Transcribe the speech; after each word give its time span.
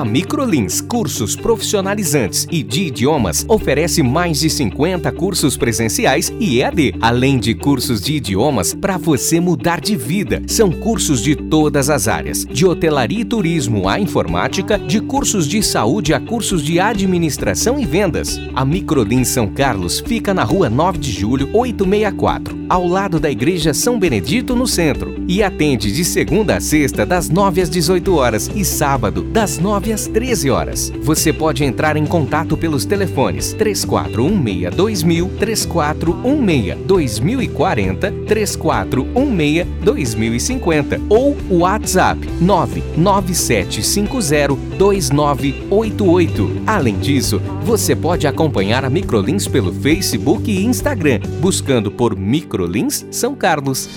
A 0.00 0.04
Microlins 0.04 0.80
Cursos 0.80 1.36
Profissionalizantes 1.36 2.46
e 2.50 2.62
de 2.62 2.84
Idiomas 2.84 3.44
oferece 3.46 4.02
mais 4.02 4.40
de 4.40 4.48
50 4.48 5.12
cursos 5.12 5.58
presenciais 5.58 6.32
e 6.40 6.62
EAD, 6.62 6.94
além 7.02 7.38
de 7.38 7.54
cursos 7.54 8.00
de 8.00 8.14
idiomas 8.14 8.72
para 8.72 8.96
você 8.96 9.38
mudar 9.38 9.78
de 9.78 9.96
vida. 9.96 10.42
São 10.46 10.72
cursos 10.72 11.22
de 11.22 11.36
todas 11.36 11.90
as 11.90 12.08
áreas, 12.08 12.46
de 12.46 12.64
hotelaria 12.64 13.20
e 13.20 13.24
turismo 13.26 13.90
à 13.90 14.00
informática, 14.00 14.78
de 14.78 15.00
cursos 15.00 15.46
de 15.46 15.62
saúde 15.62 16.14
a 16.14 16.20
cursos 16.20 16.62
de 16.62 16.80
administração 16.80 17.78
e 17.78 17.84
vendas. 17.84 18.40
A 18.54 18.64
Microlins 18.64 19.28
São 19.28 19.48
Carlos 19.48 20.00
fica 20.00 20.32
na 20.32 20.44
rua 20.44 20.70
9 20.70 20.96
de 20.96 21.12
julho, 21.12 21.50
864, 21.52 22.58
ao 22.70 22.86
lado 22.86 23.20
da 23.20 23.30
Igreja 23.30 23.74
São 23.74 23.98
Benedito, 23.98 24.56
no 24.56 24.66
centro, 24.66 25.14
e 25.28 25.42
atende 25.42 25.92
de 25.92 26.06
segunda 26.06 26.56
a 26.56 26.60
sexta, 26.60 27.04
das 27.04 27.28
9 27.28 27.60
às 27.60 27.68
18 27.68 28.14
horas 28.14 28.50
e 28.54 28.64
sábado, 28.64 29.22
das 29.24 29.58
9 29.58 29.89
9 29.90 29.92
às 29.92 30.06
13 30.06 30.50
horas. 30.50 30.92
Você 31.02 31.32
pode 31.32 31.64
entrar 31.64 31.96
em 31.96 32.04
contato 32.06 32.56
pelos 32.56 32.84
telefones 32.84 33.52
3416 33.54 34.72
2000, 34.74 35.28
3416 35.38 36.76
2040, 36.86 38.12
3416 38.26 39.66
2050 39.82 41.00
ou 41.08 41.36
o 41.48 41.58
WhatsApp 41.58 42.20
99750 42.40 44.56
2988. 44.78 46.62
Além 46.66 46.98
disso, 46.98 47.40
você 47.62 47.96
pode 47.96 48.26
acompanhar 48.26 48.84
a 48.84 48.90
Microlins 48.90 49.46
pelo 49.46 49.72
Facebook 49.72 50.50
e 50.50 50.64
Instagram, 50.64 51.20
buscando 51.40 51.90
por 51.90 52.16
Microlins 52.16 53.06
São 53.10 53.34
Carlos. 53.34 53.88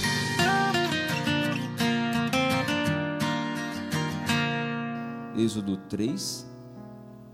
Êxodo 5.53 5.77
3, 5.87 6.47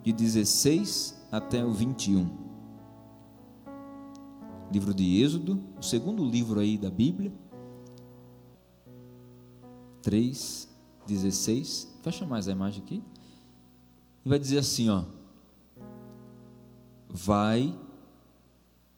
de 0.03 0.11
16 0.11 1.25
até 1.31 1.63
o 1.63 1.71
21. 1.71 2.29
Livro 4.69 4.93
de 4.93 5.23
Êxodo, 5.23 5.63
o 5.79 5.81
segundo 5.81 6.25
livro 6.25 6.59
aí 6.59 6.77
da 6.77 6.89
Bíblia. 6.89 7.31
3, 10.01 10.67
16. 11.07 11.97
Fecha 12.01 12.25
mais 12.25 12.49
a 12.49 12.51
imagem 12.51 12.83
aqui. 12.83 13.01
E 14.25 14.27
vai 14.27 14.37
dizer 14.37 14.57
assim, 14.57 14.89
ó. 14.89 15.05
Vai, 17.07 17.73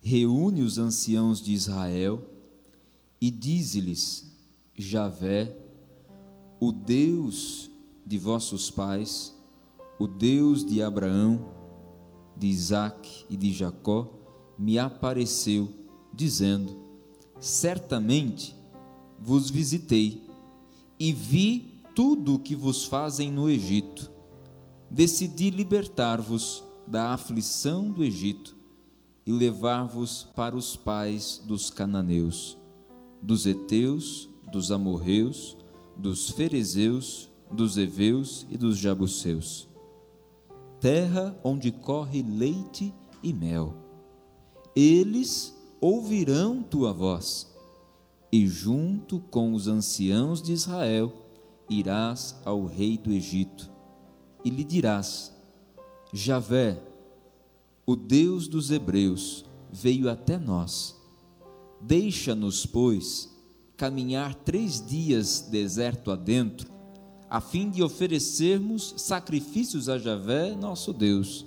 reúne 0.01 0.63
os 0.63 0.79
anciãos 0.79 1.39
de 1.39 1.53
Israel 1.53 2.27
e 3.21 3.29
dize-lhes: 3.29 4.35
Javé, 4.75 5.55
o 6.59 6.71
Deus 6.71 7.70
de 8.11 8.17
vossos 8.17 8.69
pais, 8.69 9.33
o 9.97 10.05
Deus 10.05 10.65
de 10.65 10.83
Abraão, 10.83 11.45
de 12.35 12.47
Isaque 12.47 13.23
e 13.29 13.37
de 13.37 13.53
Jacó, 13.53 14.05
me 14.59 14.77
apareceu, 14.77 15.69
dizendo: 16.13 16.75
Certamente 17.39 18.53
vos 19.17 19.49
visitei 19.49 20.29
e 20.99 21.13
vi 21.13 21.81
tudo 21.95 22.35
o 22.35 22.39
que 22.39 22.53
vos 22.53 22.83
fazem 22.83 23.31
no 23.31 23.49
Egito. 23.49 24.11
Decidi 24.89 25.49
libertar-vos 25.49 26.65
da 26.85 27.13
aflição 27.13 27.89
do 27.89 28.03
Egito 28.03 28.57
e 29.25 29.31
levar-vos 29.31 30.27
para 30.35 30.57
os 30.57 30.75
pais 30.75 31.41
dos 31.45 31.69
cananeus, 31.69 32.57
dos 33.21 33.45
heteus, 33.45 34.27
dos 34.51 34.69
amorreus, 34.69 35.55
dos 35.95 36.29
ferezeus 36.31 37.30
dos 37.51 37.77
heveus 37.77 38.45
e 38.49 38.57
dos 38.57 38.77
jabuseus, 38.77 39.67
terra 40.79 41.37
onde 41.43 41.71
corre 41.71 42.21
leite 42.21 42.93
e 43.21 43.33
mel. 43.33 43.75
Eles 44.75 45.55
ouvirão 45.79 46.63
tua 46.63 46.93
voz, 46.93 47.51
e 48.31 48.47
junto 48.47 49.19
com 49.19 49.53
os 49.53 49.67
anciãos 49.67 50.41
de 50.41 50.53
Israel 50.53 51.11
irás 51.69 52.35
ao 52.45 52.65
rei 52.65 52.97
do 52.97 53.11
Egito, 53.11 53.69
e 54.43 54.49
lhe 54.49 54.63
dirás: 54.63 55.33
Javé, 56.13 56.81
o 57.85 57.95
Deus 57.95 58.47
dos 58.47 58.71
hebreus, 58.71 59.45
veio 59.71 60.09
até 60.09 60.37
nós. 60.37 60.99
Deixa-nos, 61.81 62.65
pois, 62.65 63.35
caminhar 63.75 64.35
três 64.35 64.85
dias 64.85 65.47
deserto 65.49 66.11
adentro, 66.11 66.71
a 67.31 67.39
fim 67.39 67.69
de 67.69 67.81
oferecermos 67.81 68.93
sacrifícios 68.97 69.87
a 69.87 69.97
Javé, 69.97 70.53
nosso 70.53 70.91
Deus. 70.91 71.45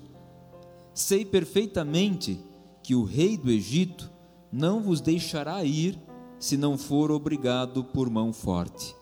Sei 0.95 1.27
perfeitamente 1.27 2.41
que 2.83 2.95
o 2.95 3.05
rei 3.05 3.37
do 3.37 3.51
Egito 3.51 4.11
não 4.51 4.81
vos 4.81 5.03
deixará 5.03 5.63
ir 5.63 6.01
se 6.39 6.57
não 6.57 6.79
for 6.79 7.11
obrigado 7.11 7.85
por 7.85 8.09
mão 8.09 8.33
forte. 8.33 8.97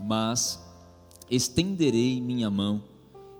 Mas 0.00 0.64
estenderei 1.28 2.20
minha 2.20 2.48
mão 2.48 2.84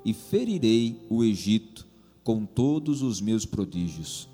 e 0.05 0.13
ferirei 0.13 1.07
o 1.09 1.23
Egito 1.23 1.87
com 2.25 2.45
todos 2.45 3.01
os 3.01 3.21
meus 3.21 3.47
prodígios, 3.47 4.29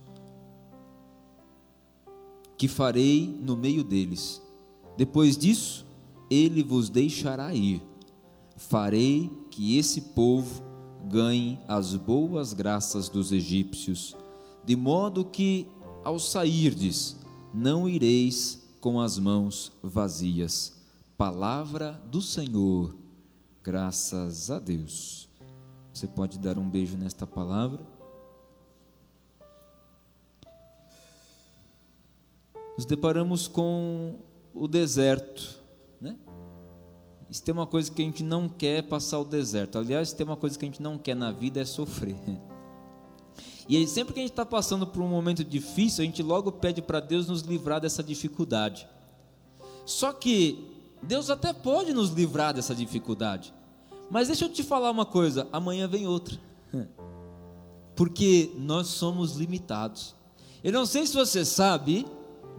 que 2.56 2.66
farei 2.66 3.38
no 3.42 3.58
meio 3.58 3.84
deles. 3.84 4.40
Depois 4.96 5.36
disso, 5.36 5.84
ele 6.30 6.62
vos 6.62 6.88
deixará 6.88 7.54
ir 7.54 7.91
farei 8.56 9.30
que 9.50 9.78
esse 9.78 10.00
povo 10.00 10.62
ganhe 11.04 11.58
as 11.66 11.94
boas 11.94 12.52
graças 12.52 13.08
dos 13.08 13.32
egípcios, 13.32 14.16
de 14.64 14.76
modo 14.76 15.24
que, 15.24 15.66
ao 16.04 16.18
sairdes, 16.18 17.16
não 17.52 17.88
ireis 17.88 18.62
com 18.80 19.00
as 19.00 19.18
mãos 19.18 19.72
vazias. 19.82 20.80
Palavra 21.16 22.00
do 22.10 22.20
Senhor, 22.20 22.94
graças 23.62 24.50
a 24.50 24.58
Deus. 24.58 25.28
Você 25.92 26.06
pode 26.06 26.38
dar 26.38 26.58
um 26.58 26.68
beijo 26.68 26.96
nesta 26.96 27.26
palavra? 27.26 27.80
Nos 32.76 32.86
deparamos 32.86 33.46
com 33.46 34.18
o 34.54 34.66
deserto? 34.66 35.61
Se 37.32 37.42
tem 37.42 37.52
uma 37.52 37.66
coisa 37.66 37.90
que 37.90 38.02
a 38.02 38.04
gente 38.04 38.22
não 38.22 38.48
quer 38.48 38.78
é 38.78 38.82
passar 38.82 39.18
o 39.18 39.24
deserto. 39.24 39.78
Aliás, 39.78 40.10
se 40.10 40.16
tem 40.16 40.26
uma 40.26 40.36
coisa 40.36 40.58
que 40.58 40.64
a 40.64 40.68
gente 40.68 40.82
não 40.82 40.98
quer 40.98 41.16
na 41.16 41.32
vida 41.32 41.60
é 41.60 41.64
sofrer. 41.64 42.16
E 43.68 43.76
aí, 43.76 43.86
sempre 43.86 44.12
que 44.12 44.18
a 44.18 44.22
gente 44.22 44.32
está 44.32 44.44
passando 44.44 44.84
por 44.84 45.00
um 45.00 45.08
momento 45.08 45.44
difícil, 45.44 46.02
a 46.02 46.04
gente 46.04 46.20
logo 46.20 46.50
pede 46.50 46.82
para 46.82 46.98
Deus 46.98 47.28
nos 47.28 47.42
livrar 47.42 47.80
dessa 47.80 48.02
dificuldade. 48.02 48.88
Só 49.86 50.12
que 50.12 50.68
Deus 51.00 51.30
até 51.30 51.52
pode 51.52 51.92
nos 51.92 52.10
livrar 52.10 52.52
dessa 52.52 52.74
dificuldade. 52.74 53.54
Mas 54.10 54.26
deixa 54.26 54.44
eu 54.44 54.48
te 54.48 54.64
falar 54.64 54.90
uma 54.90 55.06
coisa: 55.06 55.46
amanhã 55.52 55.86
vem 55.86 56.08
outra. 56.08 56.36
Porque 57.94 58.50
nós 58.58 58.88
somos 58.88 59.36
limitados. 59.36 60.14
Eu 60.62 60.72
não 60.72 60.84
sei 60.84 61.06
se 61.06 61.14
você 61.14 61.44
sabe, 61.44 62.04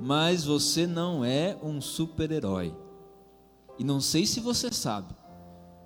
mas 0.01 0.45
você 0.45 0.87
não 0.87 1.23
é 1.23 1.57
um 1.61 1.81
super-herói. 1.81 2.73
E 3.77 3.83
não 3.83 3.99
sei 3.99 4.25
se 4.25 4.39
você 4.39 4.71
sabe, 4.71 5.13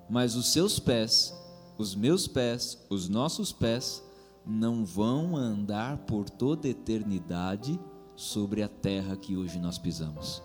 mas 0.08 0.36
os 0.36 0.52
seus 0.52 0.78
pés, 0.78 1.34
os 1.76 1.94
meus 1.94 2.26
pés, 2.26 2.78
os 2.90 3.08
nossos 3.08 3.52
pés, 3.52 4.02
não 4.44 4.84
vão 4.84 5.36
andar 5.36 5.98
por 5.98 6.28
toda 6.28 6.68
eternidade 6.68 7.78
sobre 8.16 8.62
a 8.62 8.68
terra 8.68 9.16
que 9.16 9.36
hoje 9.36 9.58
nós 9.58 9.78
pisamos. 9.78 10.42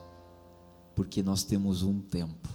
Porque 0.96 1.24
nós 1.24 1.44
temos 1.44 1.82
um 1.82 2.00
tempo, 2.00 2.50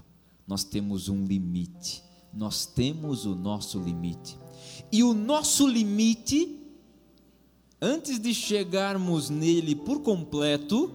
nós 0.47 0.63
temos 0.63 1.09
um 1.09 1.25
limite, 1.25 2.03
nós 2.33 2.67
temos 2.67 3.27
o 3.27 3.35
nosso 3.35 3.81
limite. 3.81 4.39
E 4.93 5.03
o 5.03 5.13
nosso 5.13 5.67
limite, 5.67 6.59
antes 7.81 8.19
de 8.19 8.33
chegarmos 8.33 9.29
nele 9.29 9.75
por 9.75 10.01
completo, 10.03 10.93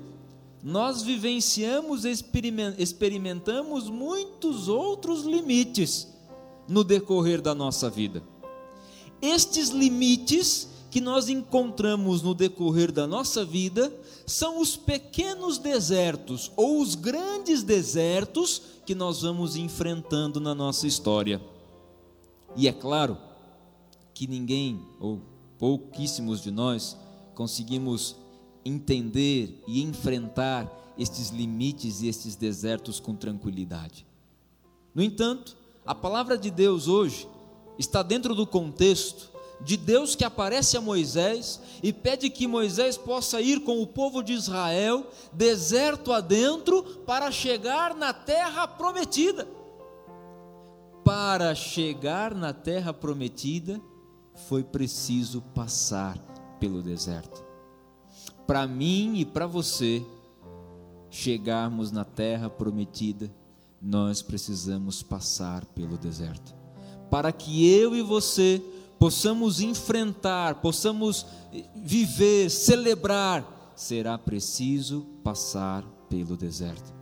nós 0.64 1.02
vivenciamos, 1.02 2.06
experimentamos 2.06 3.90
muitos 3.90 4.70
outros 4.70 5.24
limites 5.24 6.08
no 6.68 6.86
decorrer 6.86 7.42
da 7.42 7.54
nossa 7.54 7.90
vida. 7.90 8.24
Estes 9.22 9.70
limites 9.70 10.70
que 10.90 11.02
nós 11.02 11.28
encontramos 11.28 12.22
no 12.22 12.34
decorrer 12.34 12.92
da 12.94 13.06
nossa 13.06 13.44
vida 13.44 13.94
são 14.26 14.62
os 14.62 14.78
pequenos 14.78 15.58
desertos 15.58 16.50
ou 16.56 16.80
os 16.80 16.96
grandes 16.96 17.62
desertos 17.62 18.62
que 18.86 18.96
nós 18.96 19.22
vamos 19.22 19.58
enfrentando 19.58 20.40
na 20.40 20.56
nossa 20.56 20.88
história. 20.88 21.42
E 22.56 22.70
é 22.70 22.72
claro, 22.72 23.18
que 24.14 24.28
ninguém 24.28 24.80
ou 25.00 25.20
pouquíssimos 25.58 26.42
de 26.42 26.52
nós 26.52 26.96
conseguimos 27.34 28.16
entender 28.66 29.64
e 29.68 29.82
enfrentar 29.82 30.72
estes 30.98 31.30
limites 31.30 32.02
e 32.02 32.08
estes 32.08 32.36
desertos 32.36 33.00
com 33.00 33.16
tranquilidade. 33.16 34.06
No 34.94 35.02
entanto, 35.02 35.58
a 35.86 35.96
palavra 35.96 36.38
de 36.38 36.52
Deus 36.52 36.88
hoje 36.88 37.28
está 37.78 38.04
dentro 38.04 38.36
do 38.36 38.46
contexto 38.46 39.32
de 39.62 39.78
Deus 39.78 40.16
que 40.16 40.26
aparece 40.26 40.76
a 40.76 40.82
Moisés 40.82 41.60
e 41.82 41.94
pede 41.94 42.30
que 42.30 42.48
Moisés 42.48 42.98
possa 42.98 43.40
ir 43.42 43.62
com 43.62 43.82
o 43.82 43.88
povo 43.88 44.22
de 44.22 44.34
Israel, 44.34 45.08
deserto 45.32 46.12
adentro, 46.12 46.84
para 47.06 47.32
chegar 47.32 47.96
na 47.96 48.14
terra 48.14 48.68
prometida. 48.68 49.48
Para 51.04 51.56
chegar 51.56 52.34
na 52.34 52.54
terra 52.54 52.94
prometida, 52.94 53.82
foi 54.48 54.64
preciso 54.64 55.42
passar 55.42 56.18
pelo 56.60 56.82
deserto. 56.82 57.53
Para 58.46 58.68
mim 58.68 59.18
e 59.18 59.26
para 59.26 59.48
você 59.48 60.06
chegarmos 61.10 61.92
na 61.92 62.04
terra 62.04 62.50
prometida, 62.50 63.32
nós 63.82 64.22
precisamos 64.22 65.04
passar 65.04 65.66
pelo 65.66 65.98
deserto. 65.98 66.56
Para 67.10 67.32
que 67.32 67.70
eu 67.70 67.96
e 67.96 68.02
você 68.02 68.62
possamos 68.98 69.62
enfrentar, 69.62 70.56
possamos 70.56 71.26
viver, 71.76 72.50
celebrar, 72.50 73.74
será 73.76 74.18
preciso 74.18 75.02
passar 75.24 75.84
pelo 76.10 76.36
deserto. 76.36 76.94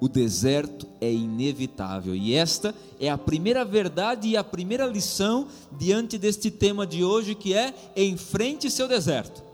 O 0.00 0.08
deserto 0.08 0.86
é 1.00 1.12
inevitável 1.12 2.14
e 2.14 2.34
esta 2.34 2.74
é 2.98 3.08
a 3.08 3.18
primeira 3.18 3.64
verdade 3.64 4.28
e 4.28 4.36
a 4.36 4.42
primeira 4.42 4.86
lição 4.86 5.46
diante 5.78 6.18
deste 6.18 6.50
tema 6.50 6.86
de 6.86 7.04
hoje 7.04 7.34
que 7.34 7.54
é 7.54 7.72
enfrente 7.96 8.70
seu 8.70 8.88
deserto. 8.88 9.51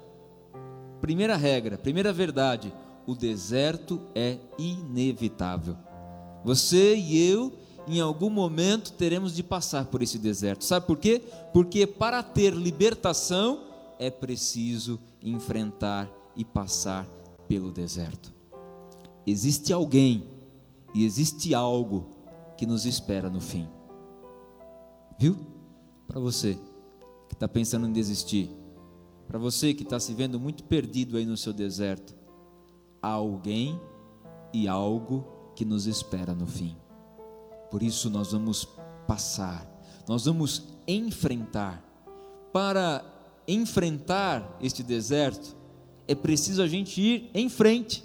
Primeira 1.00 1.36
regra, 1.36 1.78
primeira 1.78 2.12
verdade, 2.12 2.72
o 3.06 3.14
deserto 3.14 4.00
é 4.14 4.38
inevitável. 4.58 5.76
Você 6.44 6.96
e 6.96 7.30
eu, 7.30 7.52
em 7.86 8.00
algum 8.00 8.30
momento, 8.30 8.92
teremos 8.92 9.34
de 9.34 9.42
passar 9.42 9.86
por 9.86 10.02
esse 10.02 10.18
deserto. 10.18 10.64
Sabe 10.64 10.86
por 10.86 10.98
quê? 10.98 11.22
Porque 11.52 11.86
para 11.86 12.22
ter 12.22 12.52
libertação 12.52 13.64
é 13.98 14.10
preciso 14.10 15.00
enfrentar 15.22 16.08
e 16.36 16.44
passar 16.44 17.06
pelo 17.48 17.72
deserto. 17.72 18.32
Existe 19.26 19.72
alguém 19.72 20.24
e 20.94 21.04
existe 21.04 21.54
algo 21.54 22.10
que 22.56 22.66
nos 22.66 22.86
espera 22.86 23.30
no 23.30 23.40
fim. 23.40 23.68
Viu? 25.18 25.36
Para 26.06 26.20
você 26.20 26.58
que 27.28 27.34
está 27.34 27.48
pensando 27.48 27.86
em 27.86 27.92
desistir, 27.92 28.50
para 29.28 29.38
você 29.38 29.74
que 29.74 29.82
está 29.82 30.00
se 30.00 30.14
vendo 30.14 30.40
muito 30.40 30.64
perdido 30.64 31.18
aí 31.18 31.26
no 31.26 31.36
seu 31.36 31.52
deserto, 31.52 32.16
há 33.02 33.10
alguém 33.10 33.78
e 34.54 34.66
algo 34.66 35.26
que 35.54 35.66
nos 35.66 35.86
espera 35.86 36.34
no 36.34 36.46
fim. 36.46 36.74
Por 37.70 37.82
isso 37.82 38.08
nós 38.08 38.32
vamos 38.32 38.66
passar, 39.06 39.70
nós 40.08 40.24
vamos 40.24 40.64
enfrentar. 40.86 41.84
Para 42.50 43.04
enfrentar 43.46 44.56
este 44.62 44.82
deserto, 44.82 45.54
é 46.06 46.14
preciso 46.14 46.62
a 46.62 46.66
gente 46.66 46.98
ir 46.98 47.30
em 47.34 47.50
frente. 47.50 48.02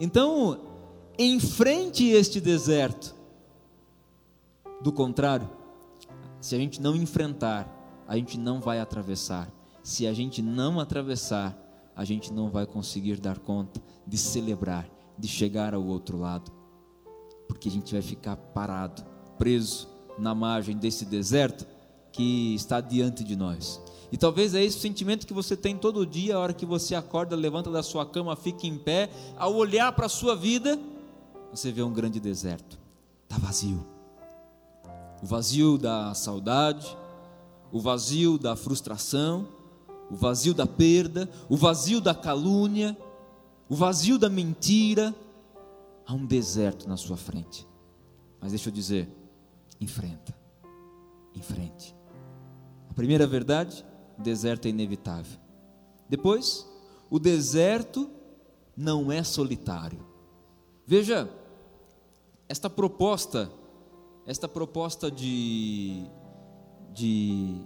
Então, 0.00 0.60
enfrente 1.16 2.04
este 2.08 2.40
deserto. 2.40 3.14
Do 4.82 4.92
contrário, 4.92 5.48
se 6.40 6.56
a 6.56 6.58
gente 6.58 6.82
não 6.82 6.96
enfrentar, 6.96 8.04
a 8.08 8.16
gente 8.16 8.36
não 8.36 8.60
vai 8.60 8.80
atravessar. 8.80 9.57
Se 9.82 10.06
a 10.06 10.12
gente 10.12 10.42
não 10.42 10.80
atravessar, 10.80 11.56
a 11.94 12.04
gente 12.04 12.32
não 12.32 12.50
vai 12.50 12.66
conseguir 12.66 13.18
dar 13.20 13.38
conta 13.38 13.82
de 14.06 14.16
celebrar, 14.16 14.88
de 15.18 15.26
chegar 15.26 15.74
ao 15.74 15.84
outro 15.84 16.18
lado, 16.18 16.52
porque 17.48 17.68
a 17.68 17.72
gente 17.72 17.92
vai 17.92 18.02
ficar 18.02 18.36
parado, 18.36 19.04
preso 19.36 19.88
na 20.18 20.34
margem 20.34 20.76
desse 20.76 21.04
deserto 21.04 21.66
que 22.12 22.54
está 22.54 22.80
diante 22.80 23.24
de 23.24 23.34
nós. 23.34 23.80
E 24.10 24.16
talvez 24.16 24.54
é 24.54 24.64
esse 24.64 24.78
o 24.78 24.80
sentimento 24.80 25.26
que 25.26 25.34
você 25.34 25.56
tem 25.56 25.76
todo 25.76 26.06
dia, 26.06 26.36
a 26.36 26.38
hora 26.38 26.52
que 26.52 26.64
você 26.64 26.94
acorda, 26.94 27.36
levanta 27.36 27.70
da 27.70 27.82
sua 27.82 28.06
cama, 28.06 28.34
fica 28.36 28.66
em 28.66 28.78
pé, 28.78 29.10
ao 29.36 29.54
olhar 29.54 29.92
para 29.92 30.06
a 30.06 30.08
sua 30.08 30.34
vida, 30.34 30.78
você 31.50 31.70
vê 31.72 31.82
um 31.82 31.92
grande 31.92 32.20
deserto, 32.20 32.78
está 33.24 33.38
vazio. 33.38 33.84
O 35.22 35.26
vazio 35.26 35.76
da 35.76 36.14
saudade, 36.14 36.96
o 37.72 37.80
vazio 37.80 38.38
da 38.38 38.54
frustração, 38.56 39.48
o 40.10 40.16
vazio 40.16 40.54
da 40.54 40.66
perda, 40.66 41.28
o 41.48 41.56
vazio 41.56 42.00
da 42.00 42.14
calúnia, 42.14 42.96
o 43.68 43.74
vazio 43.74 44.18
da 44.18 44.28
mentira. 44.28 45.14
Há 46.06 46.14
um 46.14 46.24
deserto 46.24 46.88
na 46.88 46.96
sua 46.96 47.16
frente. 47.16 47.66
Mas 48.40 48.52
deixa 48.52 48.68
eu 48.68 48.72
dizer, 48.72 49.08
enfrenta, 49.80 50.34
enfrente. 51.34 51.94
A 52.88 52.94
primeira 52.94 53.26
verdade, 53.26 53.84
o 54.18 54.22
deserto 54.22 54.66
é 54.66 54.70
inevitável. 54.70 55.38
Depois, 56.08 56.66
o 57.10 57.18
deserto 57.18 58.10
não 58.76 59.12
é 59.12 59.22
solitário. 59.22 60.06
Veja, 60.86 61.28
esta 62.48 62.70
proposta, 62.70 63.50
esta 64.26 64.48
proposta 64.48 65.10
de, 65.10 66.04
de 66.94 67.60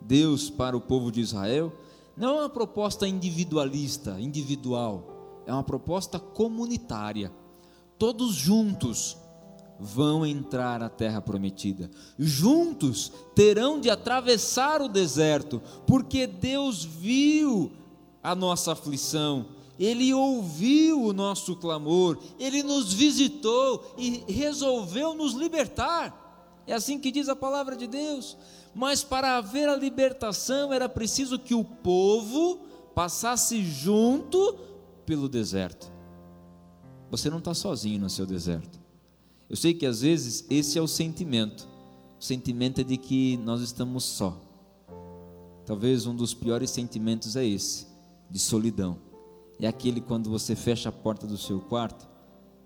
Deus 0.00 0.50
para 0.50 0.76
o 0.76 0.80
povo 0.80 1.10
de 1.10 1.20
Israel, 1.20 1.72
não 2.16 2.36
é 2.36 2.40
uma 2.40 2.48
proposta 2.48 3.06
individualista, 3.06 4.18
individual, 4.20 5.42
é 5.46 5.52
uma 5.52 5.62
proposta 5.62 6.18
comunitária. 6.18 7.30
Todos 7.98 8.34
juntos 8.34 9.16
vão 9.78 10.24
entrar 10.24 10.82
à 10.82 10.88
terra 10.88 11.20
prometida. 11.20 11.90
Juntos 12.18 13.12
terão 13.34 13.78
de 13.78 13.90
atravessar 13.90 14.80
o 14.80 14.88
deserto, 14.88 15.60
porque 15.86 16.26
Deus 16.26 16.84
viu 16.84 17.70
a 18.22 18.34
nossa 18.34 18.72
aflição, 18.72 19.46
ele 19.78 20.12
ouviu 20.14 21.02
o 21.02 21.12
nosso 21.12 21.54
clamor, 21.56 22.18
ele 22.38 22.62
nos 22.62 22.92
visitou 22.92 23.94
e 23.98 24.24
resolveu 24.26 25.14
nos 25.14 25.34
libertar. 25.34 26.24
É 26.66 26.72
assim 26.72 26.98
que 26.98 27.12
diz 27.12 27.28
a 27.28 27.36
palavra 27.36 27.76
de 27.76 27.86
Deus. 27.86 28.36
Mas 28.76 29.02
para 29.02 29.38
haver 29.38 29.68
a 29.68 29.74
libertação 29.74 30.72
era 30.72 30.88
preciso 30.88 31.38
que 31.38 31.54
o 31.54 31.64
povo 31.64 32.60
passasse 32.94 33.64
junto 33.64 34.54
pelo 35.06 35.28
deserto. 35.28 35.90
Você 37.10 37.30
não 37.30 37.38
está 37.38 37.54
sozinho 37.54 38.00
no 38.00 38.10
seu 38.10 38.26
deserto. 38.26 38.78
Eu 39.48 39.56
sei 39.56 39.72
que 39.72 39.86
às 39.86 40.02
vezes 40.02 40.44
esse 40.50 40.78
é 40.78 40.82
o 40.82 40.86
sentimento. 40.86 41.66
O 42.20 42.24
sentimento 42.24 42.80
é 42.80 42.84
de 42.84 42.96
que 42.96 43.36
nós 43.38 43.60
estamos 43.60 44.04
só. 44.04 44.40
Talvez 45.64 46.06
um 46.06 46.14
dos 46.14 46.34
piores 46.34 46.70
sentimentos 46.70 47.34
é 47.34 47.44
esse, 47.44 47.86
de 48.30 48.38
solidão 48.38 48.98
é 49.60 49.66
aquele 49.66 50.00
quando 50.00 50.28
você 50.30 50.54
fecha 50.54 50.88
a 50.88 50.92
porta 50.92 51.26
do 51.26 51.38
seu 51.38 51.60
quarto, 51.60 52.06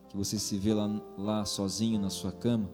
que 0.08 0.16
você 0.16 0.38
se 0.38 0.58
vê 0.58 0.74
lá, 0.74 0.90
lá 1.16 1.44
sozinho 1.44 2.00
na 2.00 2.10
sua 2.10 2.32
cama, 2.32 2.68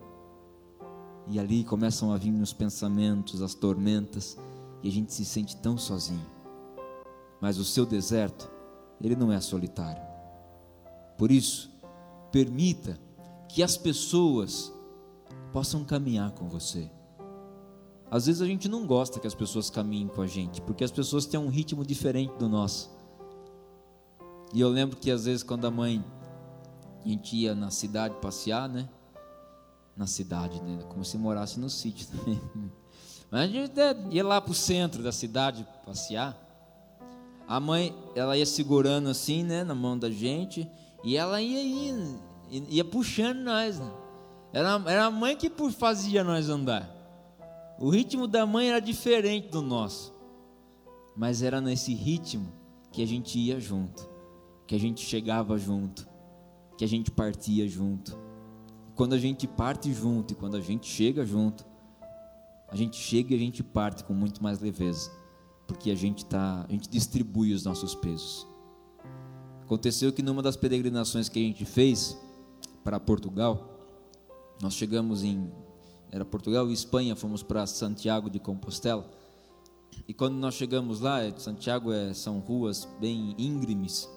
e 1.29 1.39
ali 1.39 1.63
começam 1.63 2.11
a 2.11 2.17
vir 2.17 2.33
os 2.41 2.53
pensamentos, 2.53 3.41
as 3.41 3.53
tormentas, 3.53 4.37
e 4.81 4.87
a 4.87 4.91
gente 4.91 5.13
se 5.13 5.25
sente 5.25 5.57
tão 5.57 5.77
sozinho. 5.77 6.25
Mas 7.41 7.57
o 7.57 7.65
seu 7.65 7.85
deserto, 7.85 8.49
ele 9.01 9.15
não 9.15 9.31
é 9.31 9.39
solitário. 9.39 10.01
Por 11.17 11.31
isso, 11.31 11.69
permita 12.31 12.99
que 13.49 13.61
as 13.61 13.75
pessoas 13.75 14.71
possam 15.51 15.83
caminhar 15.83 16.31
com 16.31 16.47
você. 16.47 16.89
Às 18.09 18.27
vezes 18.27 18.41
a 18.41 18.45
gente 18.45 18.69
não 18.69 18.85
gosta 18.85 19.19
que 19.19 19.27
as 19.27 19.35
pessoas 19.35 19.69
caminhem 19.69 20.07
com 20.07 20.21
a 20.21 20.27
gente, 20.27 20.61
porque 20.61 20.83
as 20.83 20.91
pessoas 20.91 21.25
têm 21.25 21.39
um 21.39 21.49
ritmo 21.49 21.85
diferente 21.85 22.33
do 22.37 22.47
nosso. 22.47 22.89
E 24.53 24.61
eu 24.61 24.69
lembro 24.69 24.95
que 24.95 25.11
às 25.11 25.25
vezes 25.25 25.43
quando 25.43 25.65
a 25.65 25.71
mãe, 25.71 26.03
a 27.03 27.07
gente 27.07 27.35
ia 27.35 27.53
na 27.53 27.69
cidade 27.69 28.15
passear, 28.21 28.69
né? 28.69 28.87
Na 29.97 30.05
cidade, 30.05 30.61
né? 30.61 30.79
Como 30.89 31.03
se 31.03 31.17
morasse 31.17 31.59
no 31.59 31.69
sítio 31.69 32.07
também. 32.07 32.39
Mas 33.29 33.41
a 33.41 33.47
gente 33.47 33.73
ia 34.11 34.25
lá 34.25 34.39
para 34.39 34.51
o 34.51 34.55
centro 34.55 35.03
da 35.03 35.11
cidade 35.11 35.67
passear. 35.85 36.37
A 37.47 37.59
mãe, 37.59 37.93
ela 38.15 38.37
ia 38.37 38.45
segurando 38.45 39.09
assim, 39.09 39.43
né, 39.43 39.63
na 39.63 39.73
mão 39.73 39.97
da 39.97 40.09
gente, 40.09 40.69
e 41.03 41.17
ela 41.17 41.41
ia 41.41 42.21
ia 42.49 42.85
puxando 42.85 43.39
nós. 43.39 43.79
Né? 43.79 43.91
Era, 44.53 44.81
era 44.85 45.05
a 45.05 45.11
mãe 45.11 45.35
que 45.35 45.51
fazia 45.71 46.23
nós 46.23 46.47
andar. 46.47 46.89
O 47.79 47.89
ritmo 47.89 48.27
da 48.27 48.45
mãe 48.45 48.69
era 48.69 48.79
diferente 48.79 49.49
do 49.49 49.61
nosso, 49.61 50.13
mas 51.15 51.41
era 51.41 51.59
nesse 51.59 51.93
ritmo 51.93 52.53
que 52.91 53.01
a 53.01 53.07
gente 53.07 53.37
ia 53.37 53.59
junto 53.59 54.17
que 54.67 54.75
a 54.75 54.79
gente 54.79 55.03
chegava 55.03 55.57
junto, 55.57 56.05
que 56.77 56.83
a 56.83 56.87
gente 56.87 57.09
partia 57.09 57.67
junto. 57.67 58.15
Quando 58.97 59.13
a 59.13 59.19
gente 59.19 59.47
parte 59.47 59.93
junto 59.93 60.33
e 60.33 60.35
quando 60.35 60.57
a 60.57 60.59
gente 60.59 60.87
chega 60.87 61.23
junto, 61.23 61.63
a 62.67 62.75
gente 62.75 62.97
chega 62.97 63.33
e 63.33 63.35
a 63.35 63.39
gente 63.39 63.63
parte 63.63 64.03
com 64.03 64.13
muito 64.13 64.41
mais 64.41 64.59
leveza, 64.59 65.11
porque 65.67 65.91
a 65.91 65.95
gente 65.95 66.25
tá, 66.25 66.65
a 66.67 66.71
gente 66.71 66.89
distribui 66.89 67.53
os 67.53 67.63
nossos 67.63 67.93
pesos. 67.93 68.47
Aconteceu 69.61 70.11
que 70.11 70.23
numa 70.23 70.41
das 70.41 70.57
peregrinações 70.57 71.29
que 71.29 71.37
a 71.37 71.41
gente 71.43 71.63
fez 71.63 72.17
para 72.83 72.99
Portugal, 72.99 73.69
nós 74.59 74.73
chegamos 74.73 75.23
em 75.23 75.47
era 76.09 76.25
Portugal 76.25 76.67
e 76.67 76.73
Espanha, 76.73 77.15
fomos 77.15 77.43
para 77.43 77.67
Santiago 77.67 78.31
de 78.31 78.39
Compostela. 78.39 79.07
E 80.07 80.13
quando 80.13 80.35
nós 80.35 80.55
chegamos 80.55 81.01
lá, 81.01 81.19
Santiago 81.37 81.91
é, 81.91 82.15
são 82.15 82.39
ruas 82.39 82.87
bem 82.99 83.35
íngremes. 83.37 84.09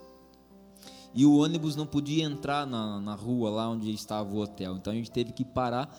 E 1.13 1.27
o 1.27 1.37
ônibus 1.39 1.75
não 1.75 1.87
podia 1.87 2.25
entrar 2.25 2.67
na, 2.67 3.01
na 3.01 3.15
rua 3.15 3.51
lá 3.51 3.69
onde 3.69 3.93
estava 3.93 4.31
o 4.33 4.39
hotel. 4.39 4.77
Então 4.77 4.93
a 4.93 4.97
gente 4.97 5.11
teve 5.11 5.33
que 5.33 5.45
parar 5.45 5.93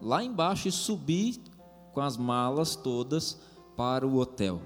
lá 0.00 0.24
embaixo 0.24 0.68
e 0.68 0.72
subir 0.72 1.40
com 1.92 2.00
as 2.00 2.16
malas 2.16 2.74
todas 2.74 3.38
para 3.76 4.06
o 4.06 4.18
hotel. 4.18 4.60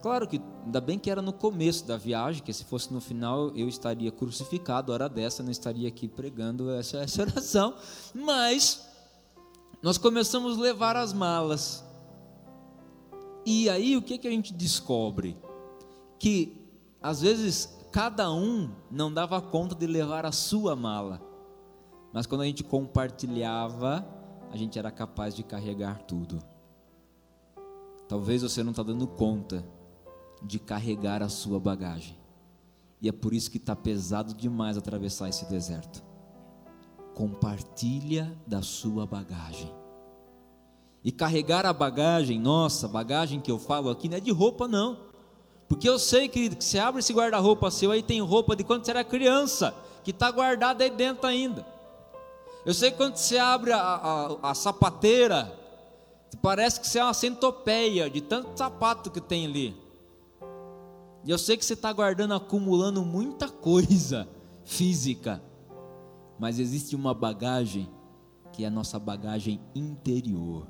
Claro 0.00 0.28
que 0.28 0.40
ainda 0.64 0.80
bem 0.80 0.98
que 0.98 1.10
era 1.10 1.20
no 1.20 1.32
começo 1.32 1.86
da 1.86 1.96
viagem, 1.96 2.42
que 2.42 2.52
se 2.52 2.64
fosse 2.64 2.92
no 2.92 3.00
final 3.00 3.50
eu 3.56 3.68
estaria 3.68 4.12
crucificado, 4.12 4.92
hora 4.92 5.08
dessa 5.08 5.42
não 5.42 5.50
estaria 5.50 5.88
aqui 5.88 6.06
pregando 6.06 6.70
essa, 6.70 6.98
essa 7.02 7.22
oração, 7.22 7.74
mas 8.14 8.86
nós 9.82 9.98
começamos 9.98 10.56
a 10.56 10.60
levar 10.60 10.96
as 10.96 11.12
malas. 11.12 11.84
E 13.44 13.68
aí 13.68 13.96
o 13.96 14.02
que, 14.02 14.18
que 14.18 14.28
a 14.28 14.30
gente 14.30 14.52
descobre? 14.52 15.36
Que 16.18 16.60
às 17.02 17.20
vezes 17.20 17.77
cada 17.98 18.30
um 18.30 18.70
não 18.88 19.12
dava 19.12 19.42
conta 19.42 19.74
de 19.74 19.84
levar 19.84 20.24
a 20.24 20.30
sua 20.30 20.76
mala, 20.76 21.20
mas 22.12 22.28
quando 22.28 22.42
a 22.42 22.44
gente 22.44 22.62
compartilhava, 22.62 24.06
a 24.52 24.56
gente 24.56 24.78
era 24.78 24.88
capaz 24.88 25.34
de 25.34 25.42
carregar 25.42 25.98
tudo. 26.04 26.38
Talvez 28.08 28.42
você 28.42 28.62
não 28.62 28.70
está 28.70 28.84
dando 28.84 29.04
conta 29.08 29.66
de 30.40 30.60
carregar 30.60 31.24
a 31.24 31.28
sua 31.28 31.58
bagagem. 31.58 32.16
E 33.02 33.08
é 33.08 33.12
por 33.12 33.34
isso 33.34 33.50
que 33.50 33.56
está 33.56 33.74
pesado 33.74 34.32
demais 34.32 34.78
atravessar 34.78 35.28
esse 35.28 35.46
deserto. 35.46 36.00
Compartilha 37.16 38.32
da 38.46 38.62
sua 38.62 39.06
bagagem. 39.06 39.74
E 41.02 41.10
carregar 41.10 41.66
a 41.66 41.72
bagagem, 41.72 42.38
nossa, 42.38 42.86
bagagem 42.86 43.40
que 43.40 43.50
eu 43.50 43.58
falo 43.58 43.90
aqui 43.90 44.08
não 44.08 44.18
é 44.18 44.20
de 44.20 44.30
roupa, 44.30 44.68
não. 44.68 45.07
Porque 45.68 45.88
eu 45.88 45.98
sei, 45.98 46.28
querido, 46.28 46.56
que 46.56 46.64
você 46.64 46.78
abre 46.78 47.00
esse 47.00 47.12
guarda-roupa 47.12 47.70
seu, 47.70 47.90
aí 47.90 48.02
tem 48.02 48.20
roupa 48.22 48.56
de 48.56 48.64
quando 48.64 48.84
você 48.84 48.90
era 48.90 49.04
criança, 49.04 49.74
que 50.02 50.10
está 50.10 50.30
guardada 50.30 50.82
aí 50.82 50.90
dentro 50.90 51.26
ainda. 51.26 51.66
Eu 52.64 52.72
sei 52.72 52.90
que 52.90 52.96
quando 52.96 53.16
você 53.16 53.38
abre 53.38 53.72
a, 53.72 53.78
a, 53.80 54.50
a 54.50 54.54
sapateira, 54.54 55.54
parece 56.40 56.80
que 56.80 56.86
você 56.86 56.98
é 56.98 57.04
uma 57.04 57.14
centopeia 57.14 58.08
de 58.08 58.22
tanto 58.22 58.58
sapato 58.58 59.10
que 59.10 59.20
tem 59.20 59.46
ali. 59.46 59.76
E 61.24 61.30
eu 61.30 61.38
sei 61.38 61.56
que 61.56 61.64
você 61.64 61.74
está 61.74 61.92
guardando, 61.92 62.32
acumulando 62.32 63.04
muita 63.04 63.48
coisa 63.48 64.26
física, 64.64 65.42
mas 66.38 66.58
existe 66.58 66.96
uma 66.96 67.12
bagagem 67.12 67.88
que 68.52 68.64
é 68.64 68.68
a 68.68 68.70
nossa 68.70 68.98
bagagem 68.98 69.60
interior 69.74 70.66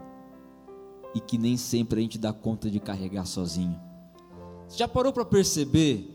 e 1.15 1.21
que 1.21 1.39
nem 1.39 1.57
sempre 1.57 2.01
a 2.01 2.03
gente 2.03 2.19
dá 2.19 2.33
conta 2.33 2.69
de 2.71 2.81
carregar 2.81 3.25
sozinho. 3.25 3.88
Já 4.75 4.87
parou 4.87 5.13
para 5.13 5.25
perceber 5.25 6.09